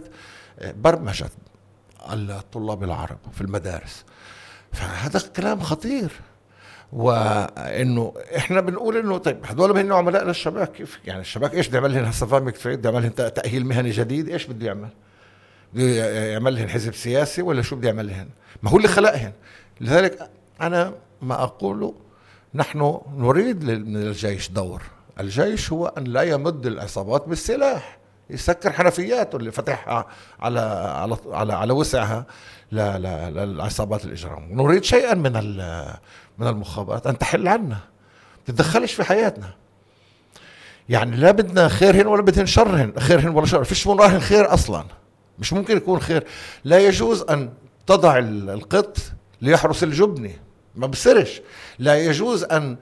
برمجت 0.61 1.31
الطلاب 2.13 2.83
العرب 2.83 3.17
في 3.33 3.41
المدارس. 3.41 4.05
فهذا 4.73 5.19
كلام 5.35 5.59
خطير. 5.59 6.11
وإنه 6.93 8.13
إحنا 8.37 8.61
بنقول 8.61 8.97
إنه 8.97 9.17
طيب 9.17 9.45
هذول 9.45 9.77
هن 9.77 9.91
عملاء 9.91 10.23
للشباب 10.23 10.67
كيف؟ 10.67 10.99
يعني 11.05 11.21
الشباب 11.21 11.53
إيش 11.53 11.67
بده 11.67 11.77
يعمل 11.77 11.93
لهم 11.93 12.03
هسه 12.03 12.25
فاهم 12.25 12.49
كيف 12.49 12.67
بده 12.67 12.89
يعمل 12.89 13.09
تأهيل 13.09 13.65
مهني 13.65 13.89
جديد؟ 13.89 14.29
إيش 14.29 14.45
بده 14.45 14.65
يعمل؟ 14.67 14.89
بده 15.73 15.85
يعمل 16.25 16.55
لهم 16.55 16.67
حزب 16.67 16.93
سياسي 16.93 17.41
ولا 17.41 17.61
شو 17.61 17.75
بده 17.75 17.87
يعمل 17.87 18.07
لهم؟ 18.07 18.29
ما 18.63 18.69
هو 18.69 18.77
اللي 18.77 18.87
خلقهن. 18.87 19.31
لذلك 19.81 20.29
أنا 20.61 20.93
ما 21.21 21.43
أقوله 21.43 21.93
نحن 22.53 22.99
نريد 23.17 23.63
من 23.63 23.95
الجيش 23.95 24.49
دور. 24.49 24.81
الجيش 25.19 25.71
هو 25.71 25.87
أن 25.87 26.03
لا 26.03 26.21
يمد 26.21 26.65
العصابات 26.65 27.27
بالسلاح. 27.27 27.97
يسكر 28.29 28.71
حنفياته 28.71 29.35
اللي 29.35 29.51
فتحها 29.51 30.05
على 30.39 30.59
على 30.59 31.17
على, 31.31 31.53
على 31.53 31.73
وسعها 31.73 32.25
للعصابات 32.71 34.05
الإجرام. 34.05 34.61
نريد 34.61 34.83
شيئا 34.83 35.13
من 35.13 35.35
من 36.41 36.47
المخابرات 36.47 37.07
أن 37.07 37.17
تحل 37.17 37.47
عنا 37.47 37.77
تتدخلش 38.45 38.93
في 38.93 39.03
حياتنا. 39.03 39.49
يعني 40.89 41.15
لا 41.15 41.31
بدنا 41.31 41.67
خيرهن 41.67 42.07
ولا 42.07 42.21
بدهن 42.21 42.45
شرهن 42.45 42.93
خيرهن 42.99 43.29
ولا 43.29 43.45
شر 43.45 43.63
فيش 43.63 43.87
من 43.87 43.99
راهن 43.99 44.19
خير 44.19 44.53
أصلا. 44.53 44.85
مش 45.39 45.53
ممكن 45.53 45.77
يكون 45.77 45.99
خير. 45.99 46.23
لا 46.63 46.79
يجوز 46.79 47.21
أن 47.21 47.49
تضع 47.87 48.17
القط 48.17 48.97
ليحرس 49.41 49.83
الجبنه 49.83 50.31
ما 50.75 50.87
بصيرش. 50.87 51.41
لا 51.79 52.05
يجوز 52.05 52.43
أن 52.43 52.77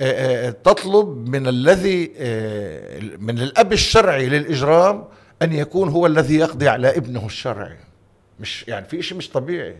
آه، 0.00 0.48
آه، 0.48 0.50
تطلب 0.50 1.28
من 1.28 1.46
الذي 1.46 2.12
آه، 2.18 3.00
من 3.18 3.38
الأب 3.38 3.72
الشرعي 3.72 4.28
للإجرام 4.28 5.04
أن 5.42 5.52
يكون 5.52 5.88
هو 5.88 6.06
الذي 6.06 6.36
يقضي 6.36 6.68
على 6.68 6.96
ابنه 6.96 7.26
الشرعي. 7.26 7.78
مش 8.40 8.64
يعني 8.68 8.86
في 8.86 9.02
شيء 9.02 9.18
مش 9.18 9.30
طبيعي. 9.30 9.76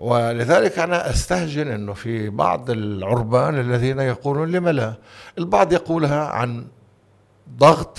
ولذلك 0.00 0.78
أنا 0.78 1.10
أستهجن 1.10 1.68
إنه 1.68 1.92
في 1.92 2.28
بعض 2.28 2.70
العربان 2.70 3.60
الذين 3.60 3.98
يقولون 3.98 4.52
لم 4.52 4.68
لا؟ 4.68 4.94
البعض 5.38 5.72
يقولها 5.72 6.24
عن 6.24 6.66
ضغط 7.56 7.98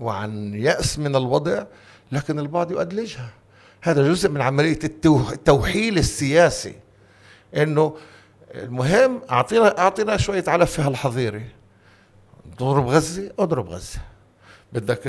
وعن 0.00 0.54
يأس 0.54 0.98
من 0.98 1.16
الوضع 1.16 1.64
لكن 2.12 2.38
البعض 2.38 2.70
يؤدلجها. 2.70 3.30
هذا 3.82 4.08
جزء 4.08 4.28
من 4.28 4.42
عملية 4.42 4.78
التوحيل 4.84 5.98
السياسي. 5.98 6.74
إنه 7.56 7.96
المهم 8.54 9.22
اعطينا 9.30 9.78
أعطينا 9.78 10.16
شوية 10.16 10.44
علف 10.48 10.72
في 10.72 10.82
هالحظيرة. 10.82 11.42
تضرب 12.58 12.86
غزة 12.86 13.30
اضرب 13.38 13.68
غزة. 13.68 14.00
بدك 14.72 15.06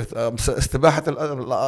استباحة 0.48 1.02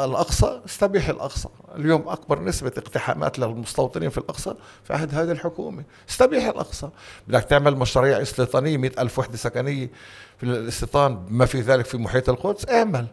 الأقصى 0.04 0.60
استبيح 0.66 1.08
الأقصى. 1.08 1.48
اليوم 1.76 2.08
أكبر 2.08 2.42
نسبة 2.42 2.72
اقتحامات 2.78 3.38
للمستوطنين 3.38 4.10
في 4.10 4.18
الأقصى 4.18 4.54
في 4.84 4.92
عهد 4.92 5.14
هذه 5.14 5.30
الحكومة. 5.30 5.84
استبيح 6.10 6.44
الأقصى. 6.44 6.88
بدك 7.28 7.44
تعمل 7.44 7.76
مشاريع 7.76 8.22
استيطانية 8.22 8.76
مئة 8.76 9.02
ألف 9.02 9.18
وحدة 9.18 9.36
سكنية 9.36 9.90
في 10.38 10.42
الاستيطان 10.46 11.26
ما 11.28 11.46
في 11.46 11.60
ذلك 11.60 11.84
في 11.84 11.96
محيط 11.96 12.28
القدس. 12.28 12.68
اعمل. 12.68 13.06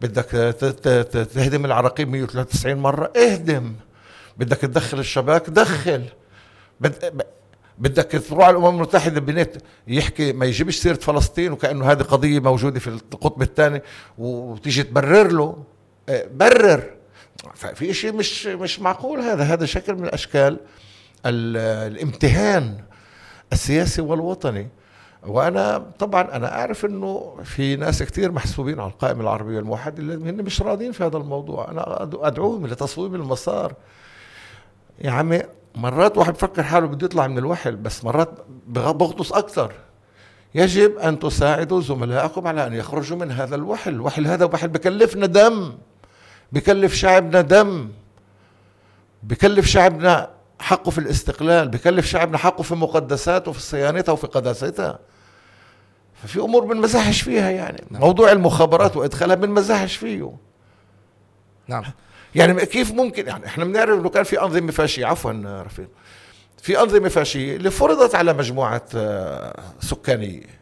بدك 0.00 0.24
تهدم 1.34 1.64
العراقيب 1.64 2.08
193 2.08 2.76
مرة. 2.76 3.12
اهدم. 3.16 3.74
بدك 4.36 4.56
تدخل 4.56 4.98
الشباك 4.98 5.50
دخل. 5.50 6.04
بدك 7.78 8.22
تروح 8.28 8.46
على 8.46 8.56
الأمم 8.56 8.74
المتحدة 8.76 9.20
بنت 9.20 9.56
يحكي 9.88 10.32
ما 10.32 10.46
يجيبش 10.46 10.76
سيرة 10.76 10.94
فلسطين 10.94 11.52
وكأنه 11.52 11.92
هذه 11.92 12.02
قضية 12.02 12.40
موجودة 12.40 12.80
في 12.80 12.86
القطب 12.86 13.42
الثاني 13.42 13.82
وتيجي 14.18 14.82
تبرر 14.82 15.32
له. 15.32 15.64
آه، 16.08 16.26
برر. 16.34 16.90
ففي 17.54 17.94
شيء 17.94 18.12
مش 18.12 18.46
مش 18.46 18.80
معقول 18.80 19.20
هذا. 19.20 19.44
هذا 19.44 19.66
شكل 19.66 19.94
من 19.94 20.08
اشكال 20.14 20.60
الامتهان 21.26 22.78
السياسي 23.52 24.02
والوطني. 24.02 24.68
وأنا 25.26 25.78
طبعا 25.98 26.36
أنا 26.36 26.58
أعرف 26.58 26.84
إنه 26.84 27.36
في 27.44 27.76
ناس 27.76 28.02
كثير 28.02 28.32
محسوبين 28.32 28.80
على 28.80 28.90
القائمه 28.90 29.20
العربيه 29.20 29.58
الموحده 29.58 29.98
اللي 29.98 30.30
هن 30.30 30.44
مش 30.44 30.62
راضين 30.62 30.92
في 30.92 31.04
هذا 31.04 31.16
الموضوع. 31.16 31.70
أنا 31.70 32.02
أدعوهم 32.02 32.66
لتصويب 32.66 33.14
المسار. 33.14 33.74
يا 35.00 35.10
عمي 35.10 35.42
مرات 35.78 36.18
واحد 36.18 36.32
بفكر 36.32 36.62
حاله 36.62 36.86
بده 36.86 37.04
يطلع 37.04 37.26
من 37.26 37.38
الوحل 37.38 37.76
بس 37.76 38.04
مرات 38.04 38.30
بغطس 38.66 39.32
أكثر. 39.32 39.72
يجب 40.54 40.98
أن 40.98 41.18
تساعدوا 41.18 41.80
زملائكم 41.80 42.46
على 42.46 42.66
أن 42.66 42.74
يخرجوا 42.74 43.16
من 43.16 43.32
هذا 43.32 43.54
الوحل. 43.54 43.94
الوحل 43.94 44.26
هذا 44.26 44.44
وحل 44.44 44.68
بكلفنا 44.68 45.26
دم. 45.26 45.74
بكلف 46.52 46.94
شعبنا 46.94 47.40
دم. 47.40 47.90
بكلف 49.22 49.66
شعبنا 49.66 50.30
حقه 50.60 50.90
في 50.90 50.98
الاستقلال. 50.98 51.68
بكلف 51.68 52.06
شعبنا 52.06 52.38
حقه 52.38 52.62
في 52.62 52.74
مقدساته 52.74 53.52
في 53.52 53.60
صيانتها 53.60 54.12
وفي 54.12 54.26
قداستها 54.26 54.98
ففي 56.22 56.40
أمور 56.40 56.64
بنمزحش 56.64 57.22
فيها 57.22 57.50
يعني. 57.50 57.84
نعم. 57.90 58.00
موضوع 58.00 58.32
المخابرات 58.32 58.96
وإدخالها 58.96 59.34
بنمزحش 59.34 59.96
فيه. 59.96 60.32
نعم. 61.68 61.84
يعني 62.34 62.66
كيف 62.66 62.92
ممكن 62.92 63.26
يعني 63.26 63.46
إحنا 63.46 63.64
بنعرف 63.64 64.00
إنه 64.00 64.08
كان 64.08 64.24
في 64.24 64.40
أنظمة 64.40 64.72
فاشية. 64.72 65.06
عفوا 65.06 65.62
رفيق. 65.62 65.88
في 66.62 66.80
أنظمة 66.80 67.08
فاشية 67.08 67.56
اللي 67.56 67.70
فرضت 67.70 68.14
على 68.14 68.32
مجموعة 68.32 68.84
آه، 68.94 69.62
سكانية. 69.80 70.58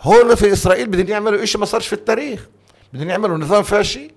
هون 0.00 0.34
في 0.34 0.52
إسرائيل 0.52 0.86
بدهم 0.86 1.08
يعملوا 1.08 1.44
شيء 1.44 1.60
ما 1.60 1.66
صارش 1.66 1.86
في 1.86 1.92
التاريخ. 1.92 2.48
بدهم 2.92 3.08
يعملوا 3.08 3.38
نظام 3.38 3.62
فاشي 3.62 4.10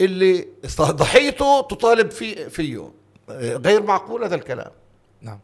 اللي 0.00 0.48
ضحيته 0.80 1.60
تطالب 1.60 2.10
فيه 2.10 2.48
فيه. 2.48 2.90
غير 3.38 3.82
معقول 3.82 4.24
هذا 4.24 4.34
الكلام. 4.34 4.70
نعم. 5.22 5.38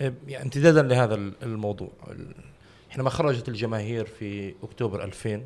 إيه، 0.00 0.14
يعني 0.28 0.44
امتدادا 0.44 0.82
لهذا 0.82 1.14
الموضوع. 1.14 1.90
حينما 2.90 3.10
خرجت 3.10 3.48
الجماهير 3.48 4.06
في 4.06 4.54
أكتوبر 4.62 5.04
2000 5.04 5.42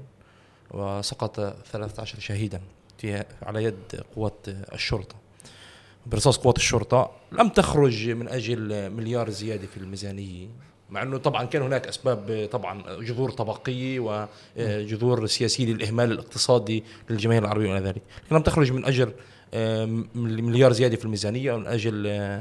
وسقط 0.70 1.40
13 1.72 2.20
شهيدا. 2.20 2.61
على 3.42 3.64
يد 3.64 4.02
قوات 4.16 4.46
الشرطة. 4.74 5.16
برصاص 6.06 6.38
قوات 6.38 6.56
الشرطة 6.56 7.11
لم 7.32 7.48
تخرج 7.48 8.11
من 8.11 8.28
أجل 8.28 8.90
مليار 8.90 9.30
زيادة 9.30 9.66
في 9.66 9.76
الميزانية 9.76 10.46
مع 10.90 11.02
إنه 11.02 11.18
طبعا 11.18 11.44
كان 11.44 11.62
هناك 11.62 11.87
أسباب 11.87 12.48
طبعا 12.52 13.00
جذور 13.00 13.30
طبقية 13.30 14.00
وجذور 14.56 15.26
سياسية 15.26 15.66
للإهمال 15.66 16.12
الاقتصادي 16.12 16.84
للجماهير 17.11 17.42
العربية 17.42 17.70
وما 17.70 17.80
ذلك 17.80 18.02
لم 18.30 18.38
تخرج 18.42 18.72
من 18.72 18.84
أجل 18.84 19.12
مليار 20.14 20.72
زيادة 20.72 20.96
في 20.96 21.04
الميزانية 21.04 21.56
من 21.56 21.66
أجل 21.66 22.40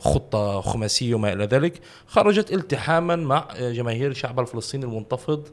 خطة 0.00 0.60
خماسية 0.60 1.14
وما 1.14 1.32
إلى 1.32 1.44
ذلك. 1.44 1.80
خرجت 2.06 2.52
التحاما 2.52 3.16
مع 3.16 3.48
جماهير 3.58 4.10
الشعب 4.10 4.40
الفلسطيني 4.40 4.84
المنتفض 4.84 5.48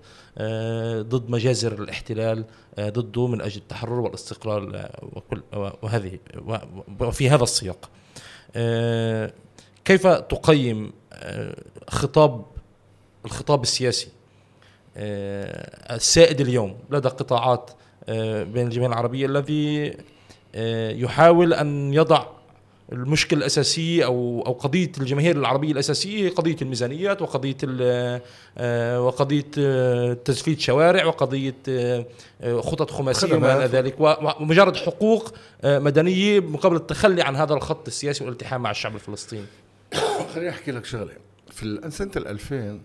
ضد 1.01 1.29
مجازر 1.29 1.73
الاحتلال 1.73 2.45
ضده 2.79 3.27
من 3.27 3.41
أجل 3.41 3.57
التحرر 3.57 3.99
والاستقلال 3.99 4.89
وكل 5.01 5.41
وهذه 5.81 6.19
وفي 6.99 7.29
هذا 7.29 7.43
السياق. 7.43 7.89
كيف 9.85 10.07
تقيم 10.07 10.91
خطاب 11.87 12.45
الخطاب 13.25 13.63
السياسي؟ 13.63 14.07
السائد 14.97 16.41
اليوم 16.41 16.77
لدى 16.89 17.09
قطاعات 17.09 17.71
بين 18.53 18.67
الجماهير 18.67 18.91
العربية 18.91 19.25
الذي 19.25 19.87
آه، 19.89 19.95
يحاول 20.95 21.53
أن 21.53 21.93
يضع 21.93 22.25
المشكلة 22.91 23.39
الأساسية 23.39 24.05
أو 24.05 24.43
أو 24.45 24.53
قضية 24.53 24.91
الجماهير 24.97 25.37
العربية 25.37 25.71
الأساسية 25.71 26.29
قضية 26.29 26.55
الميزانيات 26.61 27.21
وقضية 27.21 27.57
آه، 28.57 29.01
وقضية 29.01 29.51
آه، 29.59 30.13
تجفيت 30.13 30.59
شوارع 30.59 31.05
وقضية 31.05 31.55
خطط 32.59 32.91
خماسية 32.91 33.35
وما 33.35 33.57
إلى 33.57 33.65
ذلك 33.65 33.95
ومجرد 33.99 34.75
حقوق 34.75 35.33
مدنية 35.63 36.39
مقابل 36.39 36.75
التخلي 36.75 37.21
عن 37.21 37.35
هذا 37.35 37.53
الخط 37.53 37.87
السياسي 37.87 38.23
والالتحام 38.23 38.61
مع 38.61 38.71
الشعب 38.71 38.95
الفلسطيني. 38.95 39.45
خليني 40.33 40.49
أحكي 40.49 40.71
لك 40.71 40.85
شغلة. 40.85 41.13
في 41.51 41.89
سنة 41.89 42.11
2000 42.15 42.81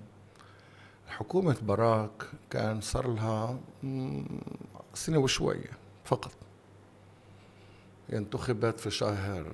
حكومة 1.09 1.57
باراك 1.63 2.23
كان 2.51 2.81
صار 2.81 3.09
لها 3.09 3.61
سنة 4.95 5.19
وشوية 5.19 5.71
فقط. 6.05 6.33
انتخبت 8.13 8.81
في 8.81 8.91
شهر 8.91 9.47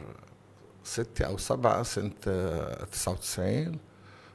ستة 0.85 1.25
أو 1.25 1.37
سبعة 1.37 1.83
سنة 1.83 2.11
تسعة 2.93 3.13
وتسعين 3.13 3.79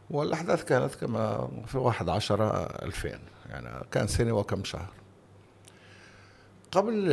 والأحداث 0.10 0.64
كانت 0.64 0.96
كما 0.96 1.50
في 1.68 1.78
واحد 1.78 2.10
عشرة 2.10 2.52
ألفين 2.64 3.20
يعني 3.50 3.86
كان 3.92 4.08
سنة 4.08 4.32
وكم 4.32 4.64
شهر. 4.64 4.94
قبل 6.72 7.12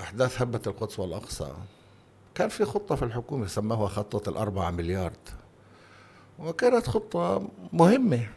أحداث 0.00 0.42
هبة 0.42 0.60
القدس 0.66 0.98
والأقصى 0.98 1.52
كان 2.34 2.48
في 2.48 2.64
خطة 2.64 2.94
في 2.94 3.02
الحكومة 3.02 3.46
سموها 3.46 3.88
خطة 3.88 4.30
الأربعة 4.30 4.70
مليارد. 4.70 5.28
وكانت 6.38 6.86
خطة 6.86 7.48
مهمة. 7.72 8.28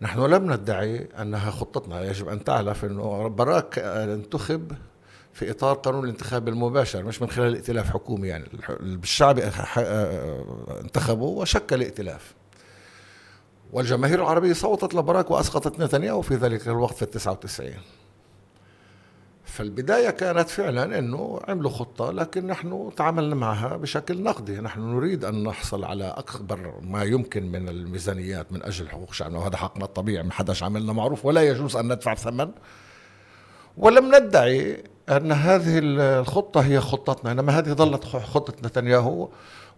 نحن 0.00 0.20
لم 0.20 0.52
ندعي 0.52 1.08
أنها 1.20 1.50
خطتنا 1.50 2.02
يجب 2.04 2.28
أن 2.28 2.44
تعرف 2.44 2.84
إنه 2.84 3.28
براك 3.28 3.78
انتخب 3.78 4.72
في 5.32 5.50
إطار 5.50 5.76
قانون 5.76 6.04
الانتخاب 6.04 6.48
المباشر 6.48 7.02
مش 7.02 7.22
من 7.22 7.30
خلال 7.30 7.54
ائتلاف 7.54 7.90
حكومي 7.90 8.28
يعني. 8.28 8.44
الشعب 8.80 9.38
انتخبه 10.80 11.24
وشكل 11.24 11.82
ائتلاف 11.82 12.34
والجماهير 13.72 14.22
العربية 14.22 14.52
صوتت 14.52 14.94
لبراك 14.94 15.30
وأسقطت 15.30 15.80
نتنياهو 15.80 16.22
في 16.22 16.34
ذلك 16.34 16.68
الوقت 16.68 16.94
في 16.94 17.02
التسعة 17.02 17.32
وتسعين. 17.32 17.80
فالبداية 19.44 20.10
كانت 20.10 20.48
فعلا 20.48 20.98
أنه 20.98 21.40
عملوا 21.48 21.70
خطة 21.70 22.10
لكن 22.10 22.46
نحن 22.46 22.90
تعاملنا 22.96 23.34
معها 23.34 23.76
بشكل 23.76 24.22
نقدي. 24.22 24.60
نحن 24.60 24.80
نريد 24.80 25.24
أن 25.24 25.42
نحصل 25.42 25.84
على 25.84 26.04
أكبر 26.04 26.74
ما 26.82 27.02
يمكن 27.02 27.52
من 27.52 27.68
الميزانيات 27.68 28.52
من 28.52 28.62
أجل 28.62 28.88
حقوق 28.88 29.12
شعبنا 29.12 29.38
وهذا 29.38 29.56
حقنا 29.56 29.84
الطبيعي. 29.84 30.24
ما 30.24 30.32
حداش 30.32 30.62
عملنا 30.62 30.92
معروف 30.92 31.26
ولا 31.26 31.42
يجوز 31.42 31.76
أن 31.76 31.92
ندفع 31.92 32.14
ثمن. 32.14 32.50
ولم 33.76 34.14
ندعي 34.14 34.84
أن 35.08 35.32
هذه 35.32 35.80
الخطة 35.82 36.60
هي 36.60 36.80
خطتنا 36.80 37.32
إنما 37.32 37.58
هذه 37.58 37.68
ظلت 37.68 38.04
خطة 38.04 38.52
نتنياهو 38.64 39.28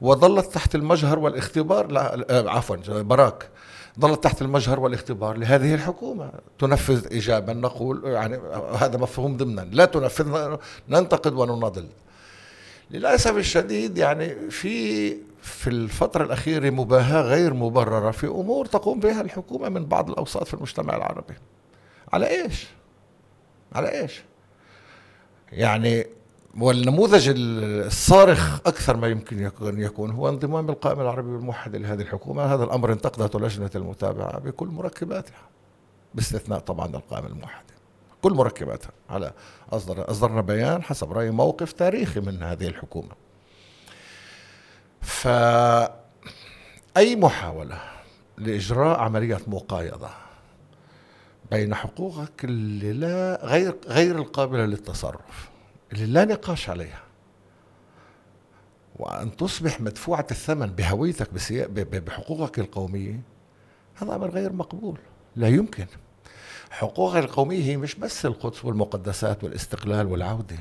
وظلت 0.01 0.55
تحت 0.55 0.75
المجهر 0.75 1.19
والاختبار 1.19 1.87
لا 1.87 2.45
عفوا 2.51 2.77
براك 3.03 3.49
ظلت 4.01 4.25
تحت 4.25 4.43
المجهر 4.43 4.81
والاختبار 4.81 5.37
لهذه 5.37 5.75
الحكومة 5.75 6.31
تنفذ 6.59 7.07
إيجابا 7.13 7.53
نقول 7.53 8.03
يعني 8.05 8.41
هذا 8.79 8.99
مفهوم 8.99 9.37
ضمنا 9.37 9.69
لا 9.73 9.85
تنفذ 9.85 10.57
ننتقد 10.89 11.33
ونناضل 11.33 11.87
للأسف 12.91 13.37
الشديد 13.37 13.99
يعني 13.99 14.51
في 14.51 15.17
في 15.43 15.71
الفترة 15.71 16.25
الأخيرة 16.25 16.71
مباهاة 16.71 17.23
غير 17.23 17.55
مبررة 17.55 18.11
في 18.11 18.27
أمور 18.27 18.67
تقوم 18.67 19.01
بها 19.01 19.21
الحكومة 19.21 19.69
من 19.69 19.87
بعض 19.87 20.11
الأوساط 20.11 20.47
في 20.47 20.55
المجتمع 20.55 20.97
العربي 20.97 21.35
على 22.13 22.31
إيش؟ 22.31 22.67
على 23.73 24.01
إيش؟ 24.01 24.23
يعني 25.55 26.07
والنموذج 26.59 27.33
الصارخ 27.37 28.61
أكثر 28.67 28.97
ما 28.97 29.09
يمكن 29.09 29.51
أن 29.63 29.81
يكون 29.81 30.11
هو 30.11 30.29
انضمام 30.29 30.71
القائمة 30.71 31.03
العربية 31.03 31.37
الموحده 31.37 31.79
لهذه 31.79 32.01
الحكومة، 32.01 32.43
هذا 32.43 32.65
الأمر 32.65 32.93
انتقدته 32.93 33.41
لجنة 33.41 33.71
المتابعة 33.75 34.41
بكل 34.41 34.67
مركباتها 34.67 35.43
باستثناء 36.15 36.59
طبعا 36.59 36.87
القائمة 36.87 37.29
الموحدة. 37.29 37.75
كل 38.23 38.33
مركباتها 38.33 38.91
على 39.11 39.33
اصدر 39.73 40.11
أصدرنا 40.11 40.41
بيان 40.41 40.83
حسب 40.83 41.13
رايي 41.13 41.31
موقف 41.31 41.73
تاريخي 41.73 42.21
من 42.21 42.43
هذه 42.43 42.67
الحكومة. 42.67 43.13
ف 45.01 45.29
اي 46.97 47.17
محاولة 47.17 47.79
لإجراء 48.39 49.01
عمليه 49.01 49.41
مقايضة 49.47 50.09
بين 51.55 51.75
حقوقك 51.75 52.45
اللي 52.45 52.93
لا 52.93 53.41
غير 53.43 53.77
غير 53.87 54.19
القابلة 54.19 54.67
للتصرف 54.67 55.51
اللي 55.93 56.07
لا 56.07 56.25
نقاش 56.25 56.69
عليها. 56.71 57.03
وأن 58.97 59.37
تصبح 59.37 59.81
مدفوعة 59.81 60.27
الثمن 60.31 60.67
بهويتك 60.67 61.29
بحقوقك 62.07 62.59
القومية 62.59 63.21
هذا 63.95 64.15
أمر 64.15 64.31
غير 64.31 64.53
مقبول 64.53 64.99
لا 65.37 65.49
يمكن. 65.49 65.87
حقوقك 66.71 67.25
القومية 67.25 67.65
هي 67.65 67.77
مش 67.77 67.95
بس 67.95 68.27
القدس 68.27 68.65
والمقدسات 68.65 69.45
والاستقلال 69.45 70.07
والعودة 70.07 70.59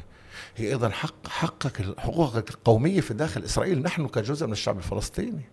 هي 0.56 0.70
أيضا 0.70 0.90
حق 0.90 1.28
حقك 1.28 2.00
حقوقك 2.00 2.50
القومية 2.50 3.02
في 3.02 3.14
داخل 3.14 3.44
إسرائيل. 3.44 3.82
نحن 3.82 4.08
كجزء 4.08 4.46
من 4.46 4.52
الشعب 4.52 4.78
الفلسطيني 4.78 5.46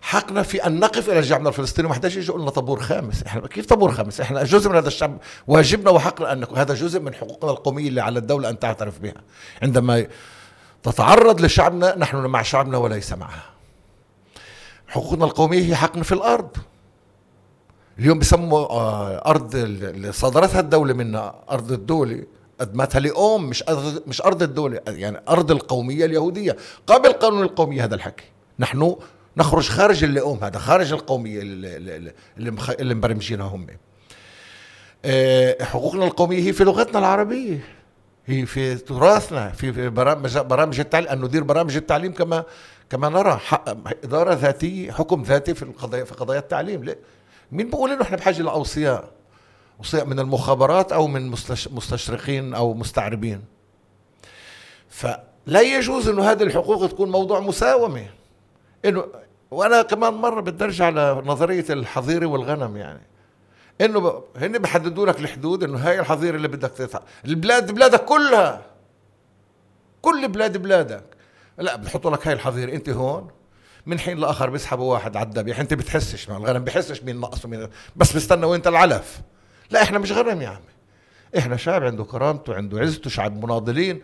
حقنا 0.00 0.42
في 0.42 0.66
أن 0.66 0.80
نقف 0.80 1.10
إلى 1.10 1.22
شعبنا 1.22 1.48
الفلسطيني 1.48 1.86
وما 1.86 1.94
حداش 1.94 2.16
يجي 2.16 2.26
يقول 2.26 2.40
لنا 2.42 2.50
طابور 2.50 2.80
خامس. 2.80 3.22
إحنا 3.22 3.46
كيف 3.46 3.66
طابور 3.66 3.92
خامس؟ 3.92 4.20
إحنا 4.20 4.44
جزء 4.44 4.70
من 4.70 4.76
هذا 4.76 4.88
الشعب. 4.88 5.18
واجبنا 5.46 5.90
وحقنا 5.90 6.32
أن 6.32 6.44
هذا 6.56 6.74
جزء 6.74 7.00
من 7.00 7.14
حقوقنا 7.14 7.50
القومية 7.50 7.88
اللي 7.88 8.00
على 8.00 8.18
الدولة 8.18 8.48
أن 8.48 8.58
تعترف 8.58 8.98
بها. 8.98 9.14
عندما 9.62 10.06
تتعرض 10.82 11.40
لشعبنا 11.40 11.98
نحن 11.98 12.16
مع 12.16 12.42
شعبنا 12.42 12.78
وليس 12.78 13.12
معها. 13.12 13.44
حقوقنا 14.88 15.24
القومية 15.24 15.64
هي 15.68 15.76
حقنا 15.76 16.02
في 16.02 16.12
الأرض. 16.12 16.56
اليوم 17.98 18.18
بسموا 18.18 18.58
آه، 18.58 19.22
أرض 19.26 19.54
اللي 19.54 20.12
صدرتها 20.12 20.60
الدولة 20.60 20.94
منا 20.94 21.34
أرض 21.50 21.72
الدولة 21.72 22.24
قدمتها 22.60 22.98
لأم 23.00 23.48
مش 23.48 23.62
أرض 23.68 24.02
مش 24.06 24.22
أرض 24.22 24.42
الدولة 24.42 24.80
يعني 24.86 25.20
أرض 25.28 25.50
القومية 25.50 26.04
اليهودية. 26.04 26.56
قبل 26.86 27.12
قانون 27.12 27.42
القومية 27.42 27.84
هذا 27.84 27.94
الحكي. 27.94 28.24
نحن 28.58 28.96
نخرج 29.38 29.68
خارج 29.68 30.04
اللئوم 30.04 30.44
هذا 30.44 30.58
خارج 30.58 30.92
القوميه 30.92 31.40
اللي, 31.40 32.12
اللي, 32.36 32.94
مبرمجينها 32.94 33.46
هم. 33.46 33.66
آه، 35.04 35.64
حقوقنا 35.64 36.04
القومية 36.04 36.42
هي 36.42 36.52
في 36.52 36.64
لغتنا 36.64 36.98
العربية. 36.98 37.58
هي 38.26 38.46
في 38.46 38.74
تراثنا 38.74 39.50
في 39.50 39.88
برامج 39.88 40.38
برامج 40.38 40.80
التعليم 40.80 41.08
أن 41.08 41.20
ندير 41.20 41.42
برامج 41.42 41.76
التعليم 41.76 42.12
كما 42.12 42.44
كما 42.90 43.08
نرى. 43.08 43.40
إدارة 44.04 44.34
ذاتية 44.34 44.92
حكم 44.92 45.22
ذاتي 45.22 45.54
في 45.54 45.62
القضايا 45.62 46.04
في 46.04 46.14
قضايا 46.14 46.38
التعليم. 46.38 46.84
ليه؟ 46.84 46.98
مين 47.52 47.70
بيقول 47.70 47.90
إنه 47.90 48.02
إحنا 48.02 48.16
بحاجة 48.16 48.42
لأوصياء؟ 48.42 49.10
أوصياء 49.78 50.04
من 50.04 50.18
المخابرات 50.18 50.92
أو 50.92 51.06
من 51.06 51.30
مستشرقين 51.70 52.54
أو 52.54 52.74
مستعربين. 52.74 53.44
فلا 54.88 55.60
يجوز 55.60 56.08
إنه 56.08 56.30
هذه 56.30 56.42
الحقوق 56.42 56.88
تكون 56.88 57.10
موضوع 57.10 57.40
مساومة. 57.40 58.06
إنه 58.84 59.04
وأنا 59.50 59.82
كمان 59.82 60.14
مرة 60.14 60.40
بدي 60.40 60.64
ارجع 60.64 60.86
على 60.86 61.22
نظرية 61.24 61.64
الحظيره 61.70 62.26
والغنم 62.26 62.76
يعني. 62.76 63.00
إنه 63.80 64.00
ب... 64.00 64.22
هن 64.36 64.58
بحددوا 64.58 65.06
لك 65.06 65.20
الحدود 65.20 65.64
إنه 65.64 65.78
هاي 65.78 66.00
الحظيره 66.00 66.36
اللي 66.36 66.48
بدك 66.48 66.70
تدفع 66.70 67.00
البلاد 67.24 67.72
بلادك 67.72 68.04
كلها. 68.04 68.62
كل 70.02 70.28
بلاد 70.28 70.56
بلادك. 70.56 71.04
لا 71.58 71.76
بحطوا 71.76 72.10
لك 72.10 72.26
هاي 72.26 72.34
الحظيره 72.34 72.72
أنت 72.72 72.88
هون. 72.88 73.30
من 73.86 73.98
حين 73.98 74.18
لآخر 74.18 74.50
بيسحبوا 74.50 74.92
واحد 74.92 75.16
على 75.16 75.28
الذبيح 75.28 75.60
أنت 75.60 75.74
بتحسش 75.74 76.28
مع 76.28 76.36
الغنم. 76.36 76.64
بحسش 76.64 77.02
مين 77.02 77.16
نقص 77.16 77.44
ومين 77.44 77.68
بس 77.96 78.12
بستنى 78.12 78.46
وانت 78.46 78.66
العلف 78.66 79.20
لا 79.70 79.82
إحنا 79.82 79.98
مش 79.98 80.12
غنم 80.12 80.42
يا 80.42 80.48
عمي. 80.48 80.78
إحنا 81.38 81.56
شعب 81.56 81.84
عنده 81.84 82.04
كرامته 82.04 82.54
عنده 82.54 82.80
عزته 82.80 83.10
شعب 83.10 83.44
مناضلين. 83.44 84.02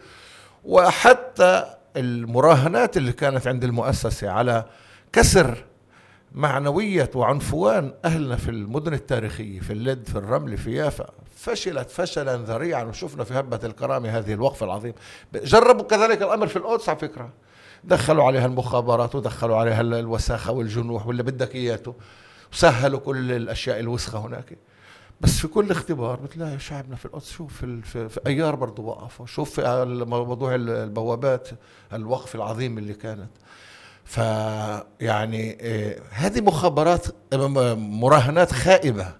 وحتى 0.64 1.74
المراهنات 1.96 2.96
اللي 2.96 3.12
كانت 3.12 3.46
عند 3.46 3.64
المؤسسة 3.64 4.30
على 4.30 4.64
كسر 5.14 5.64
معنوية 6.33 7.11
وعنفوان 7.14 7.94
أهلنا 8.05 8.37
في 8.37 8.48
المدن 8.48 8.94
التاريخية 8.94 9.61
في 9.61 9.72
اللد 9.72 10.09
في 10.09 10.16
الرمل 10.18 10.57
في 10.57 10.74
يافا. 10.74 11.11
فشلت 11.37 11.90
فشلا 11.90 12.37
ذريعا 12.37 12.85
وشفنا 12.85 13.24
في 13.24 13.35
هبة 13.35 13.61
الكرامة 13.64 14.18
هذه 14.18 14.33
الوقفة 14.33 14.66
العظيمة. 14.66 14.94
جربوا 15.35 15.85
كذلك 15.85 16.22
الأمر 16.22 16.46
في 16.46 16.57
القدس 16.57 16.88
على 16.88 16.98
فكرة. 16.98 17.31
دخلوا 17.85 18.24
عليها 18.24 18.46
المخابرات 18.46 19.14
ودخلوا 19.14 19.57
عليها 19.57 19.81
الوساخة 19.81 20.53
والجنوح 20.53 21.07
واللي 21.07 21.22
بدك 21.22 21.55
إياته. 21.55 21.94
وسهلوا 22.53 23.00
كل 23.00 23.33
الأشياء 23.33 23.81
الوسخة 23.81 24.18
هناك. 24.18 24.59
بس 25.20 25.38
في 25.38 25.48
كل 25.48 25.70
اختبار 25.70 26.20
بتلاقي 26.20 26.59
شعبنا 26.59 26.96
في 26.96 27.05
القدس 27.05 27.31
شوف 27.31 27.57
في, 27.57 27.83
في, 27.83 28.09
في 28.09 28.20
أيار 28.27 28.55
برضه 28.55 28.83
وقفوا. 28.83 29.27
شوف 29.27 29.61
في 29.61 29.85
موضوع 30.07 30.55
البوابات 30.55 31.48
الوقف 31.92 32.35
العظيم 32.35 32.79
اللي 32.79 32.94
كانت. 32.94 33.31
فيعني 34.05 35.59
آه، 35.61 35.97
هذه 36.11 36.40
مخابرات 36.40 37.07
آه، 37.33 37.75
مراهنات 37.75 38.53
خائبة. 38.53 39.14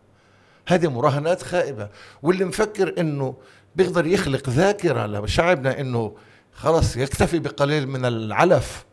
هذه 0.68 0.90
مراهنات 0.90 1.42
خائبة. 1.42 1.88
واللي 2.23 2.44
مفكر 2.44 2.94
إنه 2.99 3.37
بيقدر 3.77 4.07
يخلق 4.07 4.49
ذاكرة 4.51 5.07
لشعبنا 5.07 5.81
إنه 5.81 6.16
خلص 6.53 6.97
يكتفي 6.97 7.38
بقليل 7.38 7.88
من 7.88 8.05
العلف 8.05 8.85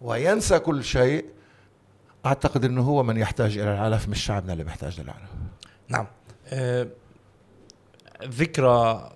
وينسى 0.00 0.58
كل 0.58 0.84
شيء 0.84 1.24
أعتقد 2.26 2.64
إنه 2.64 2.82
هو 2.82 3.02
من 3.02 3.16
يحتاج 3.16 3.58
إلى 3.58 3.74
العلف 3.74 4.08
مش 4.08 4.24
شعبنا 4.24 4.52
اللي 4.52 4.64
بيحتاج 4.64 5.00
للعلف. 5.00 5.30
نعم. 5.88 6.06
آه 6.48 6.86
ذكرى 8.24 9.10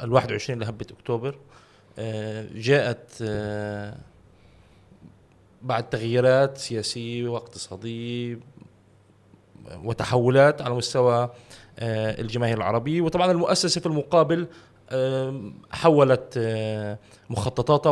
ال 0.00 0.12
21 0.12 0.58
لهبة 0.58 0.86
أكتوبر 0.90 1.38
جاءت 2.54 3.22
بعد 5.64 5.90
تغييرات 5.90 6.58
سياسية 6.58 7.28
واقتصادية 7.28 8.38
وتحولات 9.84 10.62
على 10.62 10.74
مستوى 10.74 11.30
آه، 11.78 12.20
الجماهير 12.20 12.56
العربية 12.56 13.00
وطبعا 13.00 13.30
المؤسسة 13.30 13.80
في 13.80 13.86
المقابل 13.86 14.46
حولت 15.70 16.34
آه، 16.36 16.98
مخططاتها 17.30 17.90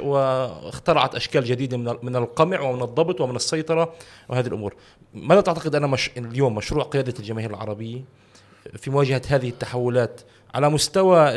واخترعت 0.00 1.14
أشكال 1.14 1.44
جديدة 1.44 1.76
من 1.76 2.16
القمع 2.16 2.60
ومن 2.60 2.82
الضبط 2.82 3.20
ومن 3.20 3.36
السيطرة 3.36 3.94
وهذه 4.28 4.46
الأمور. 4.46 4.74
ماذا 5.14 5.40
تعتقد 5.40 5.74
أنا 5.74 5.86
مش 5.86 6.10
اليوم 6.16 6.54
مشروع 6.54 6.84
قيادة 6.84 7.14
الجماهير 7.18 7.50
العربيه 7.50 8.04
في 8.76 8.90
مواجهة 8.90 9.22
هذه 9.28 9.48
التحولات 9.48 10.20
على 10.54 10.68
مستوى 10.68 11.30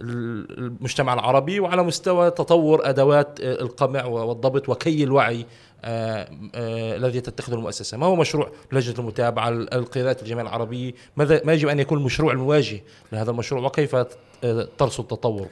المجتمع 0.00 1.14
العربي 1.14 1.60
وعلى 1.60 1.82
مستوى 1.82 2.30
تطور 2.30 2.88
أدوات 2.88 3.40
القمع 3.40 4.04
والضبط 4.04 4.68
وكي 4.68 5.04
الوعي 5.04 5.46
آه، 5.84 6.28
آه، 6.54 6.96
الذي 6.96 7.20
تتخذه 7.20 7.54
المؤسسة، 7.54 7.96
ما 7.96 8.06
هو 8.06 8.16
مشروع 8.16 8.50
لجنة 8.72 8.98
المتابعة 8.98 9.48
القيادات 9.48 10.22
الجمعيه 10.22 10.42
العربيه؟ 10.42 10.92
ماذا 11.16 11.40
ما 11.44 11.52
يجب 11.52 11.68
أن 11.68 11.78
يكون 11.78 11.98
المشروع 11.98 12.32
المواجه 12.32 12.82
لهذا 13.12 13.30
المشروع 13.30 13.66
وكيف 13.66 13.94
آه، 13.94 14.68
ترصد 14.78 15.00
التطور؟ 15.00 15.48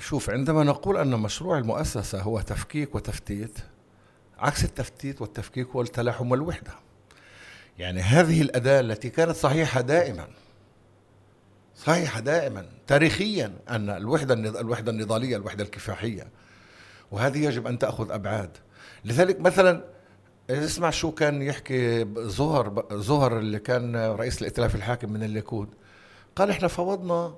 شوف 0.00 0.30
عندما 0.30 0.64
نقول 0.64 0.96
أن 0.96 1.10
مشروع 1.10 1.58
المؤسسة 1.58 2.20
هو 2.22 2.40
تفكيك 2.40 2.94
وتفتيت 2.94 3.58
عكس 4.38 4.64
التفتيت 4.64 5.20
والتفكيك 5.20 5.68
هو 5.68 5.80
التلاحم 5.80 6.30
والوحدة. 6.30 6.70
يعني 7.78 8.00
هذه 8.00 8.42
الأداة 8.42 8.80
التي 8.80 9.10
كانت 9.10 9.36
صحيحة 9.36 9.80
دائما 9.80 10.26
صحيحه 11.76 12.20
دائما 12.20 12.66
تاريخيا 12.86 13.52
أن 13.68 13.90
الوحدة 13.90 14.34
الوحدة 14.34 14.92
النضالية 14.92 15.36
الوحدة 15.36 15.64
الكفاحية. 15.64 16.28
وهذه 17.10 17.44
يجب 17.44 17.66
أن 17.66 17.78
تأخذ 17.78 18.10
أبعاد. 18.10 18.50
لذلك 19.04 19.40
مثلا 19.40 19.84
اسمع 20.50 20.90
شو 20.90 21.12
كان 21.12 21.42
يحكي 21.42 22.06
زهر 22.18 22.86
زهر 22.92 23.38
اللي 23.38 23.58
كان 23.58 23.96
رئيس 23.96 24.38
الائتلاف 24.38 24.74
الحاكم 24.74 25.12
من 25.12 25.22
الليكود. 25.22 25.68
قال 26.36 26.50
إحنا 26.50 26.68
فوضنا 26.68 27.34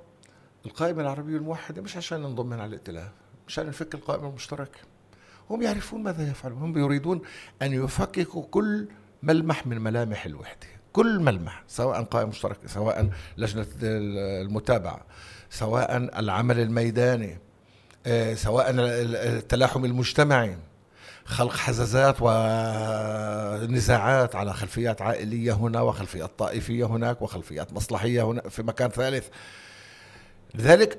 القائمة 0.66 1.02
العربية 1.02 1.36
الموحدة 1.36 1.82
مش 1.82 1.96
عشان 1.96 2.20
ننضم 2.20 2.52
على 2.52 2.64
الائتلاف 2.64 3.10
مشان 3.48 3.66
نفك 3.66 3.94
القائمة 3.94 4.28
المشتركة 4.28 4.78
هم 5.50 5.62
يعرفون 5.62 6.02
ماذا 6.02 6.30
يفعلون 6.30 6.58
هم 6.58 6.78
يريدون 6.78 7.20
أن 7.62 7.72
يفككوا 7.72 8.42
كل 8.50 8.88
ملمح 9.22 9.66
من 9.66 9.80
ملامح 9.80 10.26
الوحدة. 10.26 10.66
كل 10.98 11.18
ملمح 11.18 11.62
سواء 11.68 12.02
قائمة 12.02 12.30
مشتركة 12.30 12.68
سواء 12.68 13.08
لجنة 13.36 13.66
المتابعة 13.82 15.00
سواء 15.50 15.96
العمل 15.96 16.60
الميداني 16.60 17.38
آه، 18.06 18.34
سواء 18.34 18.66
التلاحم 18.70 19.84
المجتمعي 19.84 20.56
خلق 21.24 21.56
حزازات 21.56 22.16
ونزاعات 22.20 24.36
على 24.36 24.52
خلفيات 24.52 25.02
عائلية 25.02 25.52
هنا 25.52 25.80
وخلفيات 25.80 26.30
طائفية 26.38 26.84
هناك 26.84 27.22
وخلفيات 27.22 27.72
مصلحية 27.72 28.22
هنا 28.22 28.48
في 28.48 28.62
مكان 28.62 28.90
ثالث. 28.90 29.28
لذلك 30.54 30.98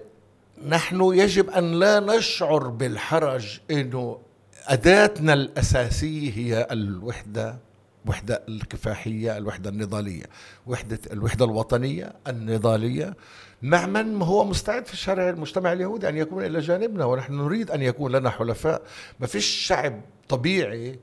نحن 0.67 1.01
يجب 1.01 1.49
أن 1.49 1.71
لا 1.71 1.99
نشعر 1.99 2.67
بالحرج 2.67 3.59
أنه 3.71 4.19
أداتنا 4.67 5.33
الأساسية 5.33 6.33
هي 6.33 6.67
الوحدة 6.71 7.68
الوحدة 8.09 8.43
الكفاحية 8.47 9.37
الوحدة 9.37 9.69
النضالية 9.69 10.23
وحدة 10.67 10.99
الوحدة 11.11 11.45
الوطنية 11.45 12.13
النضالية. 12.27 13.15
مع 13.61 13.85
من 13.85 14.21
هو 14.21 14.45
مستعد 14.45 14.85
في 14.85 14.93
الشارع 14.93 15.29
المجتمع 15.29 15.73
اليهودي 15.73 16.09
أن 16.09 16.17
يكون 16.17 16.45
إلى 16.45 16.59
جانبنا 16.59 17.05
ونحن 17.05 17.33
نريد 17.33 17.71
أن 17.71 17.81
يكون 17.81 18.11
لنا 18.11 18.29
حلفاء. 18.29 18.81
ما 19.19 19.27
فيش 19.27 19.45
شعب 19.45 20.01
طبيعي 20.29 20.99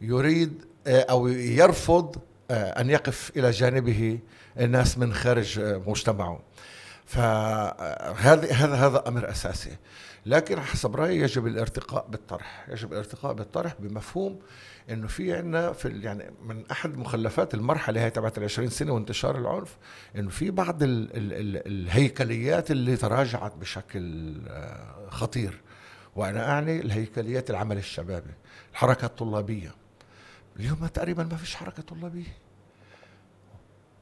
يريد 0.00 0.64
آه، 0.86 1.00
أو 1.00 1.28
يرفض 1.28 2.16
آه، 2.50 2.80
أن 2.80 2.90
يقف 2.90 3.32
إلى 3.36 3.50
جانبه 3.50 4.18
الناس 4.60 4.98
من 4.98 5.14
خارج 5.14 5.58
آه، 5.58 5.82
مجتمعه. 5.86 6.40
فهذا 7.06 8.52
هذا 8.52 8.74
هذا 8.74 9.08
أمر 9.08 9.30
أساسي. 9.30 9.76
لكن 10.26 10.60
حسب 10.60 10.96
رأيي 10.96 11.20
يجب 11.20 11.46
الارتقاء 11.46 12.06
بالطرح 12.08 12.66
يجب 12.68 12.92
الارتقاء 12.92 13.32
بالطرح 13.32 13.74
بمفهوم 13.78 14.38
إنه 14.90 15.06
في 15.06 15.32
عندنا 15.32 15.72
في 15.72 15.88
يعني 15.88 16.30
من 16.44 16.64
أحد 16.70 16.96
مخلفات 16.96 17.54
المرحلة 17.54 18.00
هي 18.04 18.10
تبعت 18.10 18.38
ال 18.38 18.44
20 18.44 18.68
سنة 18.68 18.92
وانتشار 18.92 19.38
العنف 19.38 19.76
إنه 20.16 20.30
في 20.30 20.50
بعض 20.50 20.82
ال 20.82 21.16
ال 21.16 21.32
ال 21.32 21.66
الهيكليات 21.66 22.70
اللي 22.70 22.96
تراجعت 22.96 23.56
بشكل 23.56 24.34
خطير. 25.08 25.60
وأنا 26.16 26.50
أعني 26.50 26.80
الهيكليات 26.80 27.50
العمل 27.50 27.78
الشبابي 27.78 28.30
الحركة 28.72 29.04
الطلابية. 29.04 29.74
اليوم 30.56 30.86
تقريبا 30.86 31.24
ما 31.24 31.36
فيش 31.36 31.54
حركة 31.54 31.82
طلابية. 31.82 32.36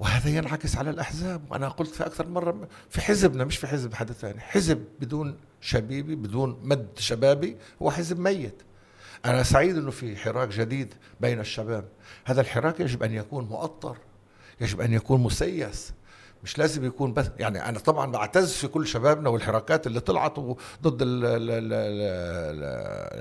وهذا 0.00 0.30
ينعكس 0.30 0.76
على 0.76 0.90
الأحزاب. 0.90 1.42
وأنا 1.50 1.68
قلت 1.68 1.94
في 1.94 2.06
أكثر 2.06 2.28
مرة 2.28 2.68
في 2.90 3.00
حزبنا 3.00 3.44
مش 3.44 3.56
في 3.56 3.66
حزب 3.66 3.94
حدا 3.94 4.12
ثاني 4.12 4.40
حزب 4.40 4.84
بدون 5.00 5.36
شبيبي 5.60 6.14
بدون 6.14 6.60
مد 6.62 6.88
شبابي 6.98 7.56
هو 7.82 7.90
حزب 7.90 8.18
ميت. 8.20 8.62
أنا 9.24 9.42
سعيد 9.42 9.76
إنه 9.76 9.90
في 9.90 10.16
حراك 10.16 10.48
جديد 10.48 10.94
بين 11.20 11.40
الشباب. 11.40 11.84
هذا 12.24 12.40
الحراك 12.40 12.80
يجب 12.80 13.02
أن 13.02 13.14
يكون 13.14 13.44
مؤطر 13.44 13.96
يجب 14.60 14.80
أن 14.80 14.92
يكون 14.92 15.20
مسيس 15.20 15.92
مش 16.44 16.58
لازم 16.58 16.84
يكون 16.84 17.12
بس 17.12 17.26
يعني 17.38 17.68
أنا 17.68 17.78
طبعا 17.78 18.12
بعتز 18.12 18.52
في 18.52 18.68
كل 18.68 18.86
شبابنا 18.86 19.28
والحراكات 19.28 19.86
اللي 19.86 20.00
طلعت 20.00 20.38
ضد 20.82 20.98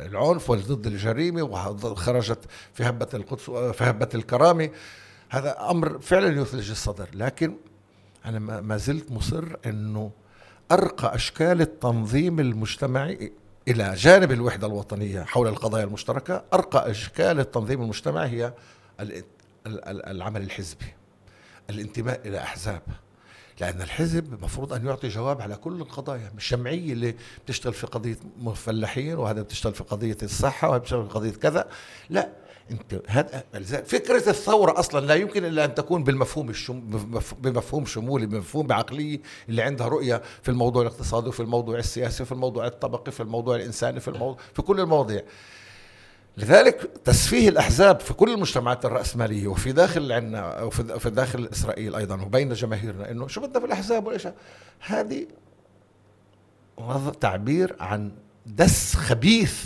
العنف 0.06 0.50
وضد 0.50 0.88
الجريمة 0.88 1.42
وخرجت 1.42 2.40
في 2.74 2.84
هبة 2.84 3.08
القدس 3.14 3.44
في 3.44 3.84
هبة 3.84 4.10
الكرامة. 4.16 4.70
هذا 5.30 5.70
أمر 5.72 6.00
فعلا 6.00 6.42
يثلج 6.42 6.70
الصدر. 6.70 7.10
لكن 7.14 7.56
أنا 8.26 8.62
ما 8.62 8.78
زلت 8.78 9.12
مصر 9.12 9.46
إنه 9.66 10.12
أرقى 10.72 11.16
أشكال 11.16 11.62
التنظيم 11.62 12.40
المجتمعي 12.40 13.32
إلى 13.70 13.94
جانب 13.96 14.32
الوحدة 14.32 14.68
الوطنية 14.68 15.24
حول 15.24 15.48
القضايا 15.48 15.84
المشتركة 15.84 16.44
أرقى 16.54 16.92
إشكال 16.92 17.40
التنظيم 17.40 17.82
المجتمعي 17.82 18.30
هي 18.30 18.54
العمل 19.88 20.42
الحزبي 20.42 20.86
الانتماء 21.70 22.28
إلى 22.28 22.40
أحزاب. 22.40 22.82
لأن 23.62 23.82
الحزب 23.82 24.34
المفروض 24.34 24.74
أن 24.74 24.86
يعطي 24.86 25.08
جواب 25.08 25.42
على 25.42 25.56
كل 25.56 25.74
القضايا 25.82 26.32
مش 26.38 26.52
جمعية 26.52 26.94
اللي 26.94 27.16
بتشتغل 27.46 27.74
في 27.74 27.88
قضية 27.88 28.18
مفلحين 28.40 29.16
وهذا 29.18 29.42
بتشتغل 29.42 29.74
في 29.74 29.84
قضية 29.84 30.18
الصحة 30.24 30.68
وهذا 30.70 30.80
بتشتغل 30.82 31.08
في 31.08 31.14
قضية 31.14 31.32
كذا 31.32 31.68
لا. 32.10 32.30
انت 32.72 33.02
هذا 33.08 33.44
فكرة 33.86 34.30
الثورة 34.30 34.80
أصلا 34.80 35.06
لا 35.06 35.16
يمكن 35.16 35.46
إلا 35.46 35.66
أن 35.66 35.76
تكون 35.76 36.04
بالمفهوم 36.04 36.50
الشم 36.50 36.80
بمفهوم 37.40 37.86
شمولي 37.86 38.26
بمفهوم 38.26 38.68
بعقليه 38.68 39.20
اللي 39.50 39.62
عندها 39.62 39.88
رؤية 39.88 40.22
في 40.42 40.50
الموضوع 40.50 40.82
الاقتصادي 40.82 41.30
وفي 41.30 41.40
الموضوع 41.40 41.80
السياسي 41.80 42.24
وفي 42.24 42.32
الموضوع 42.32 42.68
الطبقي 42.68 43.12
في 43.12 43.20
الموضوع 43.20 43.56
الإنساني 43.56 44.00
في 44.00 44.08
الموضوع 44.08 44.38
في 44.54 44.62
كل 44.62 44.80
المواضيع. 44.80 45.22
لذلك 46.38 46.92
تسفيه 47.06 47.50
الأحزاب 47.50 48.00
في 48.00 48.14
كل 48.14 48.34
المجتمعات 48.34 48.86
الرأسمالية 48.86 49.48
وفي 49.48 49.72
داخل 49.72 50.12
عنا 50.12 50.62
وفي 50.62 51.10
داخل 51.10 51.50
إسرائيل 51.54 51.96
أيضا 51.96 52.22
وبين 52.22 52.54
جماهيرنا 52.54 53.12
إنه 53.12 53.28
شو 53.28 53.42
بدنا 53.42 53.60
في 53.60 53.66
الأحزاب 53.66 54.08
وايش 54.08 54.28
هذه 54.80 55.28
تعبير 57.22 57.76
عن 57.80 58.12
دس 58.46 58.96
خبيث 58.96 59.64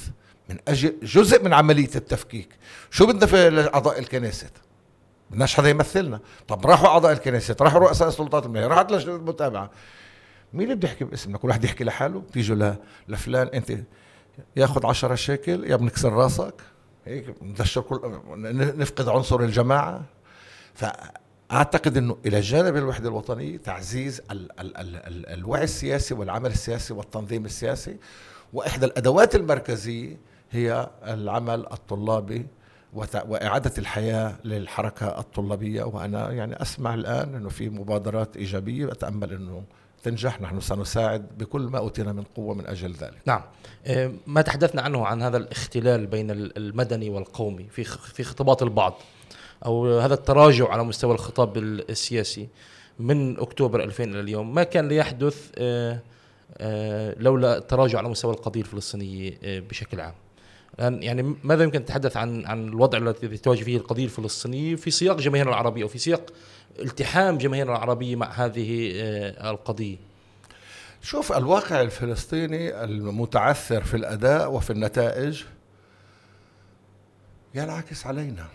من 0.50 0.58
أجل 0.68 0.96
جزء 1.04 1.44
من 1.44 1.54
عملية 1.54 1.90
التفكيك. 1.96 2.50
شو 2.92 3.06
بدنا 3.06 3.26
في 3.26 3.70
اعضاء 3.74 4.00
الكنيسة؟ 4.00 4.50
بدناش 5.32 5.56
حدا 5.56 5.70
يمثلنا. 5.70 6.20
طب 6.48 6.66
راحوا 6.66 6.88
أعضاء 6.88 7.12
الكنيسة 7.12 7.56
راحوا 7.62 7.80
رؤساء 7.80 8.08
السلطات 8.08 8.46
الماليه 8.46 8.68
راحت 8.68 8.92
لجنة 8.92 9.16
المتابعة. 9.16 9.72
مين 10.54 10.64
اللي 10.64 10.76
بده 10.76 10.88
يحكي 10.88 11.04
باسمنا 11.04 11.38
كل 11.38 11.48
واحد 11.48 11.64
يحكي 11.64 11.84
لحاله. 11.84 12.20
بتيجوا 12.20 12.74
لفلان 13.08 13.48
أنت 13.48 13.74
ياخذ 14.56 14.86
عشرة 14.86 15.16
شيكل 15.16 15.64
يا 15.64 15.76
بنكسر 15.76 16.14
راسك. 16.14 16.54
هيك 17.06 17.36
ندشر 17.42 17.82
كل 17.82 18.22
نفقد 18.78 19.10
عنصر 19.10 19.40
الجماعة. 19.40 20.04
فأعتقد 20.74 21.98
إنه 21.98 22.18
إلى 22.26 22.40
جانب 22.40 22.78
الوحدة 22.78 23.10
الوطنية 23.10 23.58
تعزيز 23.58 24.22
ال 24.32 24.60
ال 24.60 24.78
ال 24.78 24.96
ال 24.96 25.30
الوعي 25.30 25.64
السياسي 25.64 26.14
والعمل 26.14 26.52
السياسي 26.52 26.94
والتنظيم 26.94 27.46
السياسي. 27.46 27.98
وإحدى 28.54 28.86
الأدوات 28.86 29.36
المركزية 29.36 30.18
هي 30.54 30.90
العمل 31.08 31.66
الطلابي 31.72 32.46
وإعادة 33.26 33.72
الحياة 33.78 34.36
للحركة 34.46 35.20
الطلابية. 35.20 35.84
وأنا 35.84 36.32
يعني 36.32 36.62
أسمع 36.62 36.94
الآن 36.94 37.36
أنه 37.36 37.50
في 37.50 37.70
مبادرات 37.70 38.38
إيجابية 38.38 38.92
أتأمل 38.92 39.34
أنه 39.34 39.64
تنجح. 40.04 40.42
نحن 40.42 40.60
سنساعد 40.60 41.38
بكل 41.38 41.62
ما 41.62 41.78
أوتينا 41.78 42.14
من 42.14 42.24
قوة 42.24 42.56
من 42.56 42.68
أجل 42.68 42.92
ذلك. 42.92 43.22
نعم. 43.26 43.42
آه، 43.86 44.14
ما 44.28 44.42
تحدثنا 44.42 44.82
عنه 44.82 45.06
عن 45.06 45.22
هذا 45.22 45.38
الاختلال 45.38 46.08
بين 46.08 46.32
المدني 46.32 47.10
والقومي 47.10 47.64
في 47.70 47.84
في 47.84 48.24
خطابات 48.24 48.64
البعض 48.64 48.94
أو 49.66 50.00
هذا 50.00 50.14
التراجع 50.14 50.70
على 50.70 50.84
مستوى 50.84 51.14
الخطاب 51.14 51.58
السياسي 51.58 52.48
من 53.00 53.40
أكتوبر 53.40 53.84
2000 53.84 54.04
إلى 54.04 54.20
اليوم. 54.20 54.54
ما 54.54 54.64
كان 54.64 54.88
ليحدث 54.88 55.52
آه، 55.58 56.00
آه، 56.58 57.16
لولا 57.20 57.58
التراجع 57.58 57.98
على 57.98 58.10
مستوى 58.10 58.34
القضية 58.34 58.62
الفلسطينية 58.62 59.38
بشكل 59.44 60.02
عام؟ 60.02 60.14
الان 60.80 61.04
يعني 61.04 61.36
ماذا 61.44 61.64
يمكن 61.64 61.80
التحدث 61.80 62.18
عن 62.18 62.46
عن 62.46 62.68
الوضع 62.68 62.98
الذي 62.98 63.38
تواجه 63.38 63.64
فيه 63.64 63.78
القضية 63.78 64.06
الفلسطينية 64.06 64.76
في 64.76 64.92
سياق 64.92 65.18
جماهيرنا 65.18 65.52
العربية 65.52 65.84
أو 65.84 65.88
في 65.88 65.98
سياق 65.98 66.34
التحام 66.80 67.38
جماهيرنا 67.38 67.72
العربية 67.72 68.16
مع 68.16 68.28
هذه 68.28 68.92
آه، 68.96 69.52
القضية؟ 69.52 69.98
شوف 71.02 71.32
الواقع 71.32 71.82
الفلسطيني 71.82 72.84
المتعثر 72.84 73.84
في 73.84 73.98
الأداء 73.98 74.52
وفي 74.52 74.70
النتائج 74.70 75.44
ينعكس 77.56 78.06
علينا. 78.06 78.48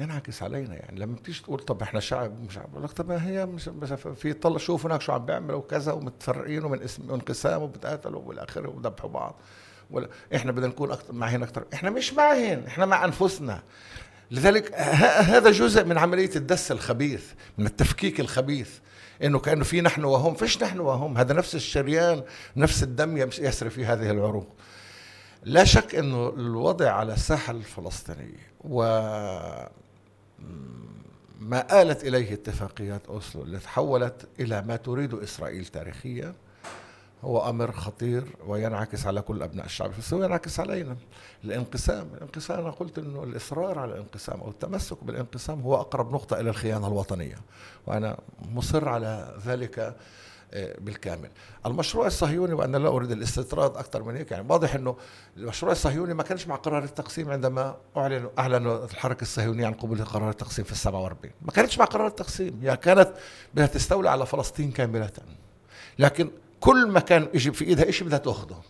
ينعكس 0.00 0.42
علينا. 0.42 0.74
يعني 0.74 1.00
لما 1.00 1.14
بتيجي 1.14 1.42
تقول 1.42 1.58
طب 1.58 1.82
إحنا 1.82 2.00
شعب 2.00 2.32
مش 2.48 2.58
عارف 2.58 2.76
لك 2.76 2.90
طب 2.90 3.10
هي 3.10 3.46
مش 3.46 3.70
في 4.16 4.32
طلع 4.32 4.58
شوف 4.58 4.86
هناك 4.86 5.00
شو 5.00 5.12
عم 5.12 5.26
بيعملوا 5.26 5.58
وكذا 5.58 5.92
ومتفرقين 5.92 6.64
ومن 6.64 6.82
اسم 6.82 7.10
انقسام 7.10 7.62
وبتقاتلوا 7.62 8.22
والآخر 8.24 8.70
وذبحوا 8.70 9.10
بعض. 9.10 9.34
ولا 9.92 10.08
إحنا 10.34 10.52
بدنا 10.52 10.66
نكون 10.66 10.90
أكثر 10.90 11.12
معهن 11.12 11.42
أكثر 11.42 11.64
إحنا 11.74 11.90
مش 11.90 12.12
معهن 12.12 12.64
إحنا 12.66 12.86
مع 12.86 13.04
أنفسنا. 13.04 13.62
لذلك 14.30 14.74
هذا 14.74 15.50
جزء 15.50 15.84
من 15.84 15.98
عملية 15.98 16.30
الدس 16.36 16.72
الخبيث 16.72 17.24
من 17.58 17.66
التفكيك 17.66 18.20
الخبيث. 18.20 18.70
إنه 19.22 19.38
كأنه 19.38 19.64
في 19.64 19.80
نحن 19.80 20.04
وهم 20.04 20.34
فيش 20.34 20.62
نحن 20.62 20.80
وهم. 20.80 21.18
هذا 21.18 21.34
نفس 21.34 21.54
الشريان 21.54 22.22
نفس 22.56 22.82
الدم 22.82 23.16
يسري 23.16 23.70
في 23.70 23.84
هذه 23.84 24.10
العروق. 24.10 24.48
لا 25.44 25.64
شك 25.64 25.94
إنه 25.94 26.28
الوضع 26.28 26.90
على 26.90 27.12
الساحه 27.12 27.52
الفلسطينية 27.52 28.52
و 28.60 28.82
ما 31.40 31.82
آلت 31.82 32.04
إليه 32.04 32.32
اتفاقيات 32.32 33.06
أوسلو 33.06 33.42
اللي 33.42 33.58
تحولت 33.58 34.28
إلى 34.40 34.62
ما 34.62 34.76
تريد 34.76 35.14
إسرائيل 35.14 35.66
تاريخيا 35.66 36.34
هو 37.24 37.50
أمر 37.50 37.72
خطير 37.72 38.24
وينعكس 38.46 39.06
على 39.06 39.22
كل 39.22 39.42
أبناء 39.42 39.66
الشعب 39.66 39.88
الفلسطيني 39.90 40.22
وينعكس 40.22 40.60
علينا. 40.60 40.96
الانقسام 41.44 42.08
الانقسام 42.14 42.58
أنا 42.60 42.70
قلت 42.70 42.98
أنه 42.98 43.24
الإصرار 43.24 43.78
على 43.78 43.92
الانقسام 43.92 44.40
أو 44.40 44.48
التمسك 44.50 45.04
بالانقسام 45.04 45.60
هو 45.60 45.74
أقرب 45.74 46.12
نقطة 46.12 46.40
إلى 46.40 46.50
الخيانة 46.50 46.86
الوطنية 46.86 47.36
وأنا 47.86 48.18
مصر 48.52 48.88
على 48.88 49.36
ذلك 49.46 49.96
آه، 50.54 50.76
بالكامل. 50.80 51.30
المشروع 51.66 52.06
الصهيوني 52.06 52.52
وأنا 52.52 52.76
لا 52.76 52.88
أريد 52.88 53.10
الاستطراد 53.10 53.76
أكثر 53.76 54.02
من 54.02 54.16
هيك 54.16 54.30
يعني 54.30 54.46
واضح 54.48 54.74
إنه 54.74 54.96
المشروع 55.36 55.72
الصهيوني 55.72 56.14
ما 56.14 56.22
كانش 56.22 56.46
مع 56.46 56.56
قرار 56.56 56.84
التقسيم 56.84 57.30
عندما 57.30 57.76
اعلنوا 57.96 58.30
اعلنوا 58.38 58.84
الحركة 58.84 59.22
الصهيونية 59.22 59.66
عن 59.66 59.72
قبول 59.72 60.04
قرار 60.04 60.30
التقسيم 60.30 60.64
في 60.64 60.72
ال 60.72 60.76
47 60.76 61.32
ما 61.42 61.52
كانتش 61.52 61.78
مع 61.78 61.84
قرار 61.84 62.06
التقسيم 62.06 62.60
يعني 62.62 62.76
كانت 62.76 63.08
بدها 63.54 63.66
تستولي 63.66 64.10
على 64.10 64.26
فلسطين 64.26 64.70
كاملة. 64.70 65.10
لكن 65.98 66.30
كل 66.62 66.86
ما 66.86 67.00
كان 67.00 67.28
يجي 67.34 67.52
في 67.52 67.64
إيدها 67.64 67.90
شيء 67.90 68.06
بدها 68.06 68.18
تأخذه. 68.18 68.60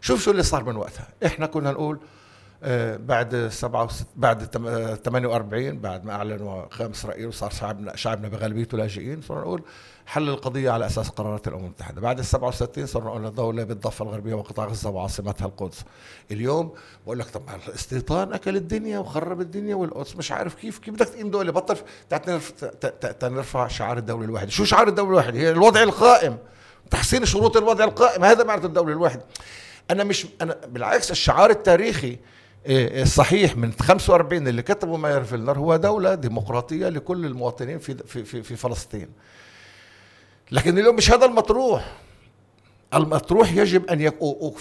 شوف 0.00 0.22
شو 0.22 0.30
اللي 0.30 0.42
صار 0.42 0.64
من 0.64 0.76
وقتها. 0.76 1.08
إحنا 1.26 1.46
كنا 1.46 1.70
نقول 1.72 1.98
آه، 2.62 2.96
بعد 2.96 3.48
سبعة 3.52 3.88
بعد 4.16 4.44
48 5.04 5.78
بعد 5.78 6.04
ما 6.04 6.12
أعلنوا 6.12 6.62
قيام 6.62 6.90
اسرائيل 6.90 7.26
وصار 7.26 7.50
شعبنا 7.50 7.96
شعبنا 7.96 8.28
بغالبيته 8.28 8.78
لاجئين 8.78 9.22
صرنا 9.22 9.40
نقول 9.40 9.62
حل 10.06 10.28
القضية 10.28 10.70
على 10.70 10.86
أساس 10.86 11.08
قرارات 11.08 11.48
الأمم 11.48 11.64
المتحدة. 11.64 12.00
بعد 12.00 12.18
ال 12.18 12.24
67 12.24 12.86
صرنا 12.86 13.08
نقول 13.08 13.34
دولة 13.34 13.64
بالضفة 13.64 14.04
الغربية 14.04 14.34
وقطاع 14.34 14.66
غزة 14.66 14.90
وعاصمتها 14.90 15.46
القدس. 15.46 15.84
اليوم 16.30 16.72
بقول 17.06 17.18
لك 17.18 17.26
طب 17.26 17.42
الاستيطان 17.68 18.32
أكل 18.32 18.56
الدنيا 18.56 18.98
وخرب 18.98 19.40
الدنيا 19.40 19.74
والقدس. 19.74 20.16
مش 20.16 20.32
عارف 20.32 20.54
كيف 20.54 20.78
كيف 20.78 20.94
بدك 20.94 21.06
تقيم 21.08 21.30
دولة؟ 21.30 21.52
بطل 21.52 21.76
نرفع 23.22 23.68
شعار 23.68 23.98
الدولة 23.98 24.24
الواحدة. 24.24 24.50
شو 24.50 24.64
شعار 24.64 24.88
الدولة 24.88 25.10
الواحدة؟ 25.10 25.38
هي 25.38 25.50
الوضع 25.50 25.82
القائم. 25.82 26.36
تحسين 26.90 27.24
شروط 27.24 27.56
الوضع 27.56 27.84
القائم. 27.84 28.24
هذا 28.24 28.44
معنى 28.44 28.64
الدولة 28.64 28.92
الواحدة 28.92 29.24
أنا 29.90 30.04
مش 30.04 30.26
أنا 30.42 30.56
بالعكس 30.66 31.10
الشعار 31.10 31.50
التاريخي 31.50 32.18
الصحيح 32.66 33.56
من 33.56 33.72
45 33.72 34.48
اللي 34.48 34.62
كتبه 34.62 34.96
ماير 34.96 35.24
فيلنر 35.24 35.58
هو 35.58 35.76
دولة 35.76 36.14
ديمقراطية 36.14 36.88
لكل 36.88 37.26
المواطنين 37.26 37.78
في 37.78 37.94
في 37.94 38.42
في, 38.42 38.56
فلسطين. 38.56 39.08
لكن 40.52 40.78
اليوم 40.78 40.96
مش 40.96 41.10
هذا 41.10 41.26
المطروح. 41.26 41.92
المطروح 42.94 43.52
يجب 43.52 43.86
أن 43.86 44.00
يكون 44.00 44.54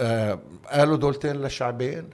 آه، 0.00 0.38
قالوا 0.70 0.96
دولتين 0.96 1.36
للشعبين. 1.36 2.10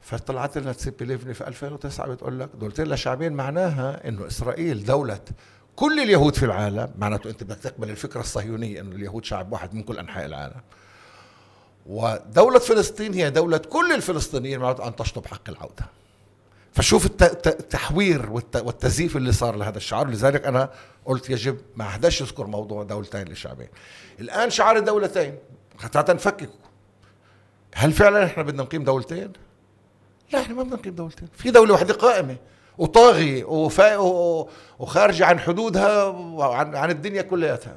فطلعت 0.00 0.58
لنا 0.58 0.72
تسيبي 0.72 1.04
ليفني 1.04 1.34
في 1.34 1.48
2009 1.48 2.06
بتقول 2.08 2.40
لك 2.40 2.48
دولتين 2.54 2.86
للشعبين 2.86 3.32
معناها 3.32 4.08
إنه 4.08 4.26
إسرائيل 4.26 4.84
دولة 4.84 5.20
كل 5.76 6.00
اليهود 6.00 6.34
في 6.34 6.44
العالم 6.44 6.90
معناته 6.98 7.30
أنت 7.30 7.44
بدك 7.44 7.56
تقبل 7.56 7.90
الفكرة 7.90 8.20
الصهيونية 8.20 8.80
إنه 8.80 8.96
اليهود 8.96 9.24
شعب 9.24 9.52
واحد 9.52 9.74
من 9.74 9.82
كل 9.82 9.98
أنحاء 9.98 10.26
العالم. 10.26 10.60
ودولة 11.86 12.58
فلسطين 12.58 13.14
هي 13.14 13.30
دولة 13.30 13.58
كل 13.58 13.92
الفلسطينيين 13.92 14.60
معناته 14.60 14.88
أن 14.88 14.96
تشطب 14.96 15.26
حق 15.26 15.48
العودة. 15.48 15.86
فشوف 16.72 17.06
التحوير 17.06 18.30
والتزييف 18.54 19.16
اللي 19.16 19.32
صار 19.32 19.56
لهذا 19.56 19.76
الشعار. 19.76 20.08
لذلك 20.08 20.46
أنا 20.46 20.70
قلت 21.04 21.30
يجب 21.30 21.58
ما 21.76 21.84
حداش 21.84 22.20
يذكر 22.20 22.46
موضوع 22.46 22.82
دولتين 22.82 23.28
للشعبين 23.28 23.68
الآن 24.20 24.50
شعار 24.50 24.76
الدولتين. 24.76 25.38
حتى 25.78 26.12
نفكك 26.12 26.50
هل 27.74 27.92
فعلا 27.92 28.24
إحنا 28.24 28.42
بدنا 28.42 28.62
نقيم 28.62 28.84
دولتين؟ 28.84 29.32
لا 30.32 30.40
إحنا 30.40 30.54
ما 30.54 30.62
بدنا 30.62 30.76
نقيم 30.76 30.94
دولتين. 30.94 31.28
في 31.36 31.50
دولة 31.50 31.72
واحدة 31.72 31.94
قائمة. 31.94 32.36
وطاغية 32.78 33.44
وخارجة 34.78 35.26
عن 35.26 35.38
حدودها 35.38 36.04
وعن 36.04 36.74
عن 36.74 36.90
الدنيا 36.90 37.22
كلياتها. 37.22 37.76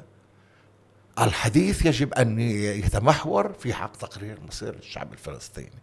الحديث 1.20 1.86
يجب 1.86 2.14
أن 2.14 2.40
يتمحور 2.40 3.52
في 3.52 3.74
حق 3.74 3.96
تقرير 3.96 4.38
مصير 4.48 4.74
الشعب 4.74 5.12
الفلسطيني. 5.12 5.78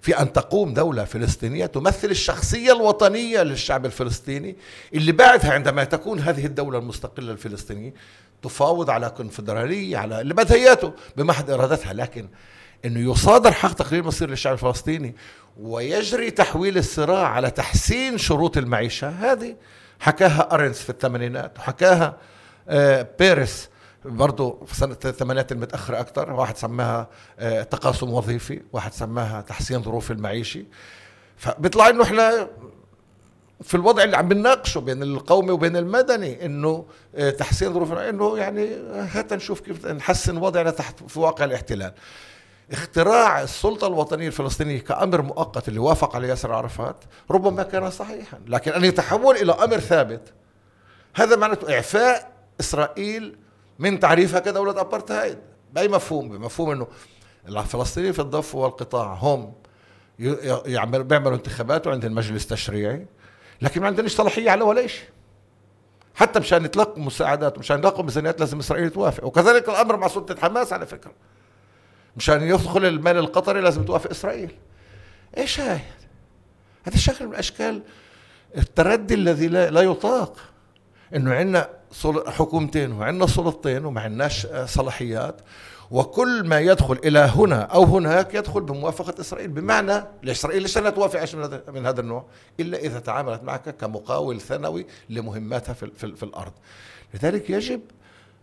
في 0.00 0.20
أن 0.20 0.32
تقوم 0.32 0.74
دولة 0.74 1.04
فلسطينية 1.04 1.66
تمثل 1.66 2.10
الشخصية 2.10 2.72
الوطنية 2.72 3.42
للشعب 3.42 3.86
الفلسطيني 3.86 4.56
اللي 4.94 5.12
بعدها 5.12 5.52
عندما 5.52 5.84
تكون 5.84 6.20
هذه 6.20 6.46
الدولة 6.46 6.78
المستقلة 6.78 7.32
الفلسطينية 7.32 7.94
تفاوض 8.42 8.90
على 8.90 9.10
كونفدرالية 9.10 9.96
على 9.96 10.20
اللي 10.20 10.34
بدهياته 10.34 10.92
بمحض 11.16 11.50
إرادتها. 11.50 11.92
لكن 11.92 12.28
إنه 12.84 13.12
يصادر 13.12 13.52
حق 13.52 13.72
تقرير 13.72 14.04
مصير 14.04 14.30
للشعب 14.30 14.52
الفلسطيني 14.52 15.16
ويجري 15.60 16.30
تحويل 16.30 16.78
الصراع 16.78 17.28
على 17.28 17.50
تحسين 17.50 18.18
شروط 18.18 18.56
المعيشة. 18.56 19.08
هذه 19.08 19.56
حكاها 20.00 20.54
أرنس 20.54 20.82
في 20.82 20.90
الثمانينات 20.90 21.58
وحكاها 21.58 22.16
آه، 22.68 23.08
بيرس 23.18 23.68
برضه 24.04 24.64
في 24.66 24.76
سنة 24.76 24.96
الثمانينات 25.04 25.52
المتأخرة 25.52 26.00
أكثر. 26.00 26.32
واحد 26.32 26.56
سماها 26.56 27.08
آه، 27.38 27.62
تقاسم 27.62 28.10
وظيفي 28.10 28.60
واحد 28.72 28.92
سماها 28.92 29.40
تحسين 29.40 29.82
ظروف 29.82 30.10
المعيشي 30.10 30.66
فبيطلع 31.36 31.88
إنه 31.88 32.02
إحنا 32.02 32.48
في 33.62 33.74
الوضع 33.74 34.02
اللي 34.02 34.16
عم 34.16 34.28
بنناقشه 34.28 34.80
بين 34.80 35.02
القومي 35.02 35.50
وبين 35.50 35.76
المدني 35.76 36.46
إنه 36.46 36.84
آه، 37.14 37.30
تحسين 37.30 37.72
ظروف 37.72 37.92
إنه 37.92 38.38
يعني 38.38 38.68
هات 38.92 39.32
نشوف 39.32 39.60
كيف 39.60 39.86
نحسن 39.86 40.36
وضعنا 40.36 40.70
تحت 40.70 41.02
في 41.08 41.20
واقع 41.20 41.44
الاحتلال. 41.44 41.92
اختراع 42.72 43.42
السلطة 43.42 43.86
الوطنية 43.86 44.26
الفلسطينية 44.26 44.80
كأمر 44.80 45.22
مؤقت 45.22 45.68
اللي 45.68 45.78
وافق 45.78 46.16
عليه 46.16 46.28
ياسر 46.28 46.52
عرفات 46.52 47.04
ربما 47.30 47.62
كان 47.62 47.90
صحيحا 47.90 48.40
لكن 48.46 48.72
أن 48.72 48.84
يتحول 48.84 49.36
إلى 49.36 49.52
أمر 49.52 49.78
ثابت 49.78 50.32
هذا 51.14 51.36
معناته 51.36 51.74
إعفاء 51.74 52.32
إسرائيل 52.60 53.36
من 53.78 54.00
تعريفها 54.00 54.40
كدولة 54.40 54.80
أبرتهايد 54.80 55.38
بأي 55.72 55.88
مفهوم؟ 55.88 56.28
بمفهوم 56.28 56.70
أنه 56.70 56.86
الفلسطينيين 57.48 58.12
في 58.12 58.18
الضفة 58.18 58.58
والقطاع 58.58 59.14
هم 59.14 59.52
يعمل 60.66 61.04
بيعملوا 61.04 61.34
انتخابات 61.34 61.86
وعند 61.86 62.04
المجلس 62.04 62.42
التشريعي 62.42 63.06
لكن 63.62 63.80
ما 63.80 63.86
عندناش 63.86 64.12
صلاحية 64.14 64.50
على 64.50 64.62
ولا 64.62 64.86
شيء. 64.86 65.08
حتى 66.14 66.40
مشان 66.40 66.64
يتلقوا 66.64 67.02
مساعدات 67.02 67.58
مشان 67.58 67.78
يتلقوا 67.78 68.04
ميزانيات 68.04 68.40
لازم 68.40 68.58
إسرائيل 68.58 68.90
توافق. 68.90 69.24
وكذلك 69.24 69.68
الأمر 69.68 69.96
مع 69.96 70.08
سلطة 70.08 70.40
حماس 70.40 70.72
على 70.72 70.86
فكرة. 70.86 71.12
مشان 72.16 72.42
يدخل 72.42 72.84
المال 72.84 73.16
القطري 73.16 73.60
لازم 73.60 73.84
توافق 73.84 74.10
إسرائيل. 74.10 74.54
إيش 75.36 75.60
هاي 75.60 75.80
هذا 76.84 76.96
شكل 76.96 77.26
من 77.26 77.34
اشكال 77.34 77.82
التردي 78.56 79.14
الذي 79.14 79.48
لا, 79.48 79.70
لا 79.70 79.80
يطاق. 79.80 80.36
إنه 81.14 81.34
عندنا 81.34 81.68
حكومتين 82.26 82.92
وعندنا 82.92 83.26
سلطتين 83.26 83.84
وما 83.84 84.00
عندناش 84.00 84.46
آه، 84.46 84.66
صلاحيات. 84.66 85.40
وكل 85.90 86.44
ما 86.46 86.60
يدخل 86.60 86.98
إلى 87.04 87.18
هنا 87.18 87.62
أو 87.62 87.84
هناك 87.84 88.34
يدخل 88.34 88.60
بموافقة 88.60 89.20
إسرائيل. 89.20 89.48
بمعنى 89.48 90.04
اسرائيل 90.24 90.62
ليش 90.62 90.78
لا 90.78 90.90
توافق 90.90 91.34
من 91.68 91.86
هذا 91.86 92.00
النوع؟ 92.00 92.24
إلا 92.60 92.78
إذا 92.78 92.98
تعاملت 92.98 93.42
معك 93.42 93.76
كمقاول 93.76 94.40
ثانوي 94.40 94.86
لمهماتها 95.10 95.72
في, 95.72 95.90
في, 95.96 96.16
في 96.16 96.22
الأرض. 96.22 96.52
لذلك 97.14 97.50
يجب 97.50 97.80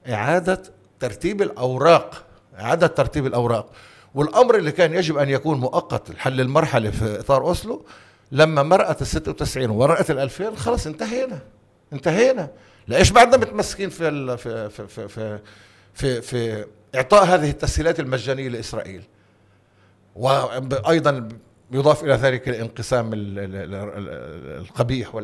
إعادة 0.10 0.63
ترتيب 0.99 1.41
الأوراق 1.41 2.31
اعاده 2.59 2.87
ترتيب 2.87 3.25
الأوراق. 3.25 3.69
والأمر 4.15 4.55
اللي 4.57 4.71
كان 4.71 4.93
يجب 4.93 5.17
أن 5.17 5.29
يكون 5.29 5.59
مؤقت 5.59 6.17
حل 6.17 6.41
المرحلة 6.41 6.91
في 6.91 7.19
إطار 7.19 7.41
أوسلو 7.41 7.85
لما 8.31 8.63
مرأت 8.63 9.01
ال 9.01 9.07
96 9.07 9.69
ومرأت 9.69 10.11
ال 10.11 10.19
2000 10.19 10.55
خلص 10.55 10.87
انتهينا 10.87 11.39
انتهينا. 11.93 12.51
ليش 12.87 13.11
بعدنا 13.11 13.37
متمسكين 13.37 13.89
في 13.89 14.37
في 14.37 14.69
في 14.69 14.87
في 14.87 15.07
في, 15.07 15.39
في, 15.93 16.21
في 16.21 16.65
إعطاء 16.95 17.25
هذه 17.25 17.49
التسهيلات 17.49 17.99
المجانية 17.99 18.49
لإسرائيل؟ 18.49 19.03
وأيضا 20.15 21.29
يضاف 21.71 22.04
إلى 22.04 22.13
ذلك 22.13 22.49
الانقسام 22.49 23.10
القبيح 23.13 25.15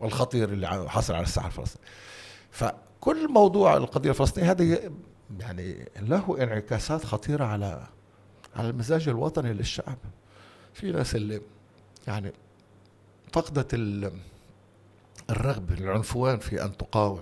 والخطير 0.00 0.48
اللي 0.48 0.68
حصل 0.88 1.14
على 1.14 1.22
الساحة 1.22 1.46
الفلسطينية. 1.46 1.88
فكل 3.00 3.28
موضوع 3.28 3.76
القضية 3.76 4.10
الفلسطينية 4.10 4.50
هذا 4.50 4.78
يعني 5.40 5.88
له 6.00 6.36
انعكاسات 6.42 7.04
خطيرة 7.04 7.44
على 7.44 7.86
على 8.56 8.70
المزاج 8.70 9.08
الوطني 9.08 9.52
للشعب. 9.52 9.98
في 10.74 10.92
ناس 10.92 11.14
اللي 11.14 11.40
يعني 12.06 12.32
فقدت 13.32 13.74
الرغبة 15.30 15.74
العنفوان 15.74 16.38
في 16.38 16.64
أن 16.64 16.76
تقاوم. 16.76 17.20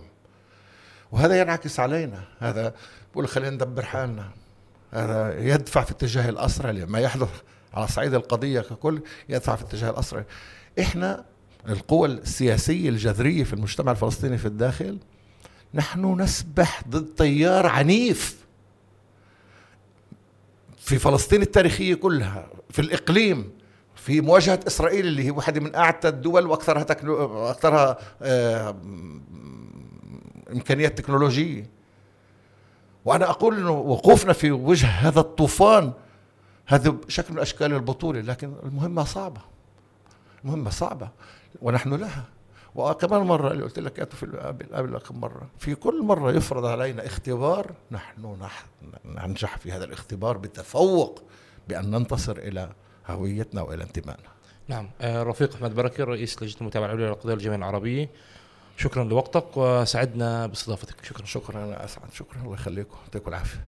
وهذا 1.13 1.41
ينعكس 1.41 1.81
علينا. 1.81 2.25
هذا 2.39 2.75
بقول 3.13 3.29
خلينا 3.29 3.51
ندبر 3.51 3.83
حالنا. 3.83 4.31
هذا 4.93 5.39
يدفع 5.39 5.85
في 5.85 5.91
اتجاه 5.91 6.29
الأسرع 6.29 6.71
لما 6.71 6.99
يحدث 6.99 7.43
على 7.75 7.89
صعيد 7.89 8.15
القضية 8.15 8.61
ككل 8.61 9.03
يدفع 9.29 9.57
في 9.57 9.63
اتجاه 9.63 9.91
الأسرع 9.91 10.25
إحنا 10.81 11.25
القوى 11.69 12.09
السياسية 12.09 12.89
الجذرية 12.89 13.45
في 13.45 13.53
المجتمع 13.53 13.93
الفلسطيني 13.93 14.39
في 14.39 14.47
الداخل 14.47 14.99
نحن 15.75 16.21
نسبح 16.21 16.83
ضد 16.89 17.15
تيار 17.15 17.67
عنيف 17.67 18.39
في 20.79 20.99
فلسطين 20.99 21.43
التاريخية 21.43 21.95
كلها 21.95 22.49
في 22.71 22.79
الإقليم 22.79 23.51
في 23.95 24.21
مواجهة 24.21 24.61
إسرائيل 24.67 25.07
اللي 25.07 25.25
هي 25.25 25.31
واحدة 25.31 25.61
من 25.61 25.75
أعتى 25.75 26.09
الدول 26.09 26.47
وأكثرها 26.47 26.83
تكنو... 26.83 27.49
أكثرها 27.51 27.99
آه 28.23 28.77
إمكانيات 30.53 30.99
تكنولوجية. 30.99 31.71
وأنا 33.05 33.31
أقول 33.31 33.57
أنه 33.57 33.71
وقوفنا 33.71 34.33
في 34.33 34.51
وجه 34.51 34.87
هذا 34.87 35.21
الطوفان 35.21 35.93
هذا 36.67 36.97
شكل 37.09 37.35
من 37.35 37.41
أشكال 37.41 37.73
البطولة 37.73 38.21
لكن 38.21 38.53
المهمة 38.63 39.05
صعبة 39.05 39.41
مهمة 40.45 40.71
صعبة 40.71 41.09
ونحن 41.63 41.95
لها. 41.95 42.25
وكمان 42.79 43.23
مرة 43.23 43.53
اللي 43.53 43.63
قلت 43.63 43.79
لك 43.79 44.13
في 44.13 44.27
قبل 44.73 44.99
كم 44.99 45.21
مرة. 45.21 45.49
في 45.59 45.75
كل 45.75 46.03
مرة 46.03 46.33
يفرض 46.33 46.65
علينا 46.65 47.07
اختبار 47.07 47.73
نحن 47.91 48.37
ننجح 49.05 49.57
في 49.57 49.73
هذا 49.73 49.85
الاختبار 49.85 50.37
بتفوق 50.39 51.23
بأن 51.69 51.91
ننتصر 51.91 52.37
إلى 52.37 52.71
هويتنا 53.07 53.63
وإلى 53.63 53.83
انتمائنا. 53.83 54.29
نعم. 54.69 54.91
آه، 55.01 55.23
رفيق 55.23 55.55
أحمد 55.55 55.75
بركة 55.75 56.05
رئيس 56.05 56.43
لجنة 56.43 56.61
المتابعة 56.61 56.87
العليا 56.87 57.09
للقضايا 57.09 57.37
الجامعة 57.37 57.57
العربية. 57.57 58.11
شكرا 58.77 59.05
لوقتك 59.05 59.57
وسعدنا 59.57 60.47
باستضافتك. 60.47 61.05
شكرا. 61.05 61.27
شكرا 61.27 61.65
أنا 61.65 61.85
أسعد. 61.85 62.13
شكرا. 62.13 62.43
الله 62.43 62.55
يخليكم. 62.55 62.97
يعطيكم 63.05 63.29
العافية. 63.29 63.68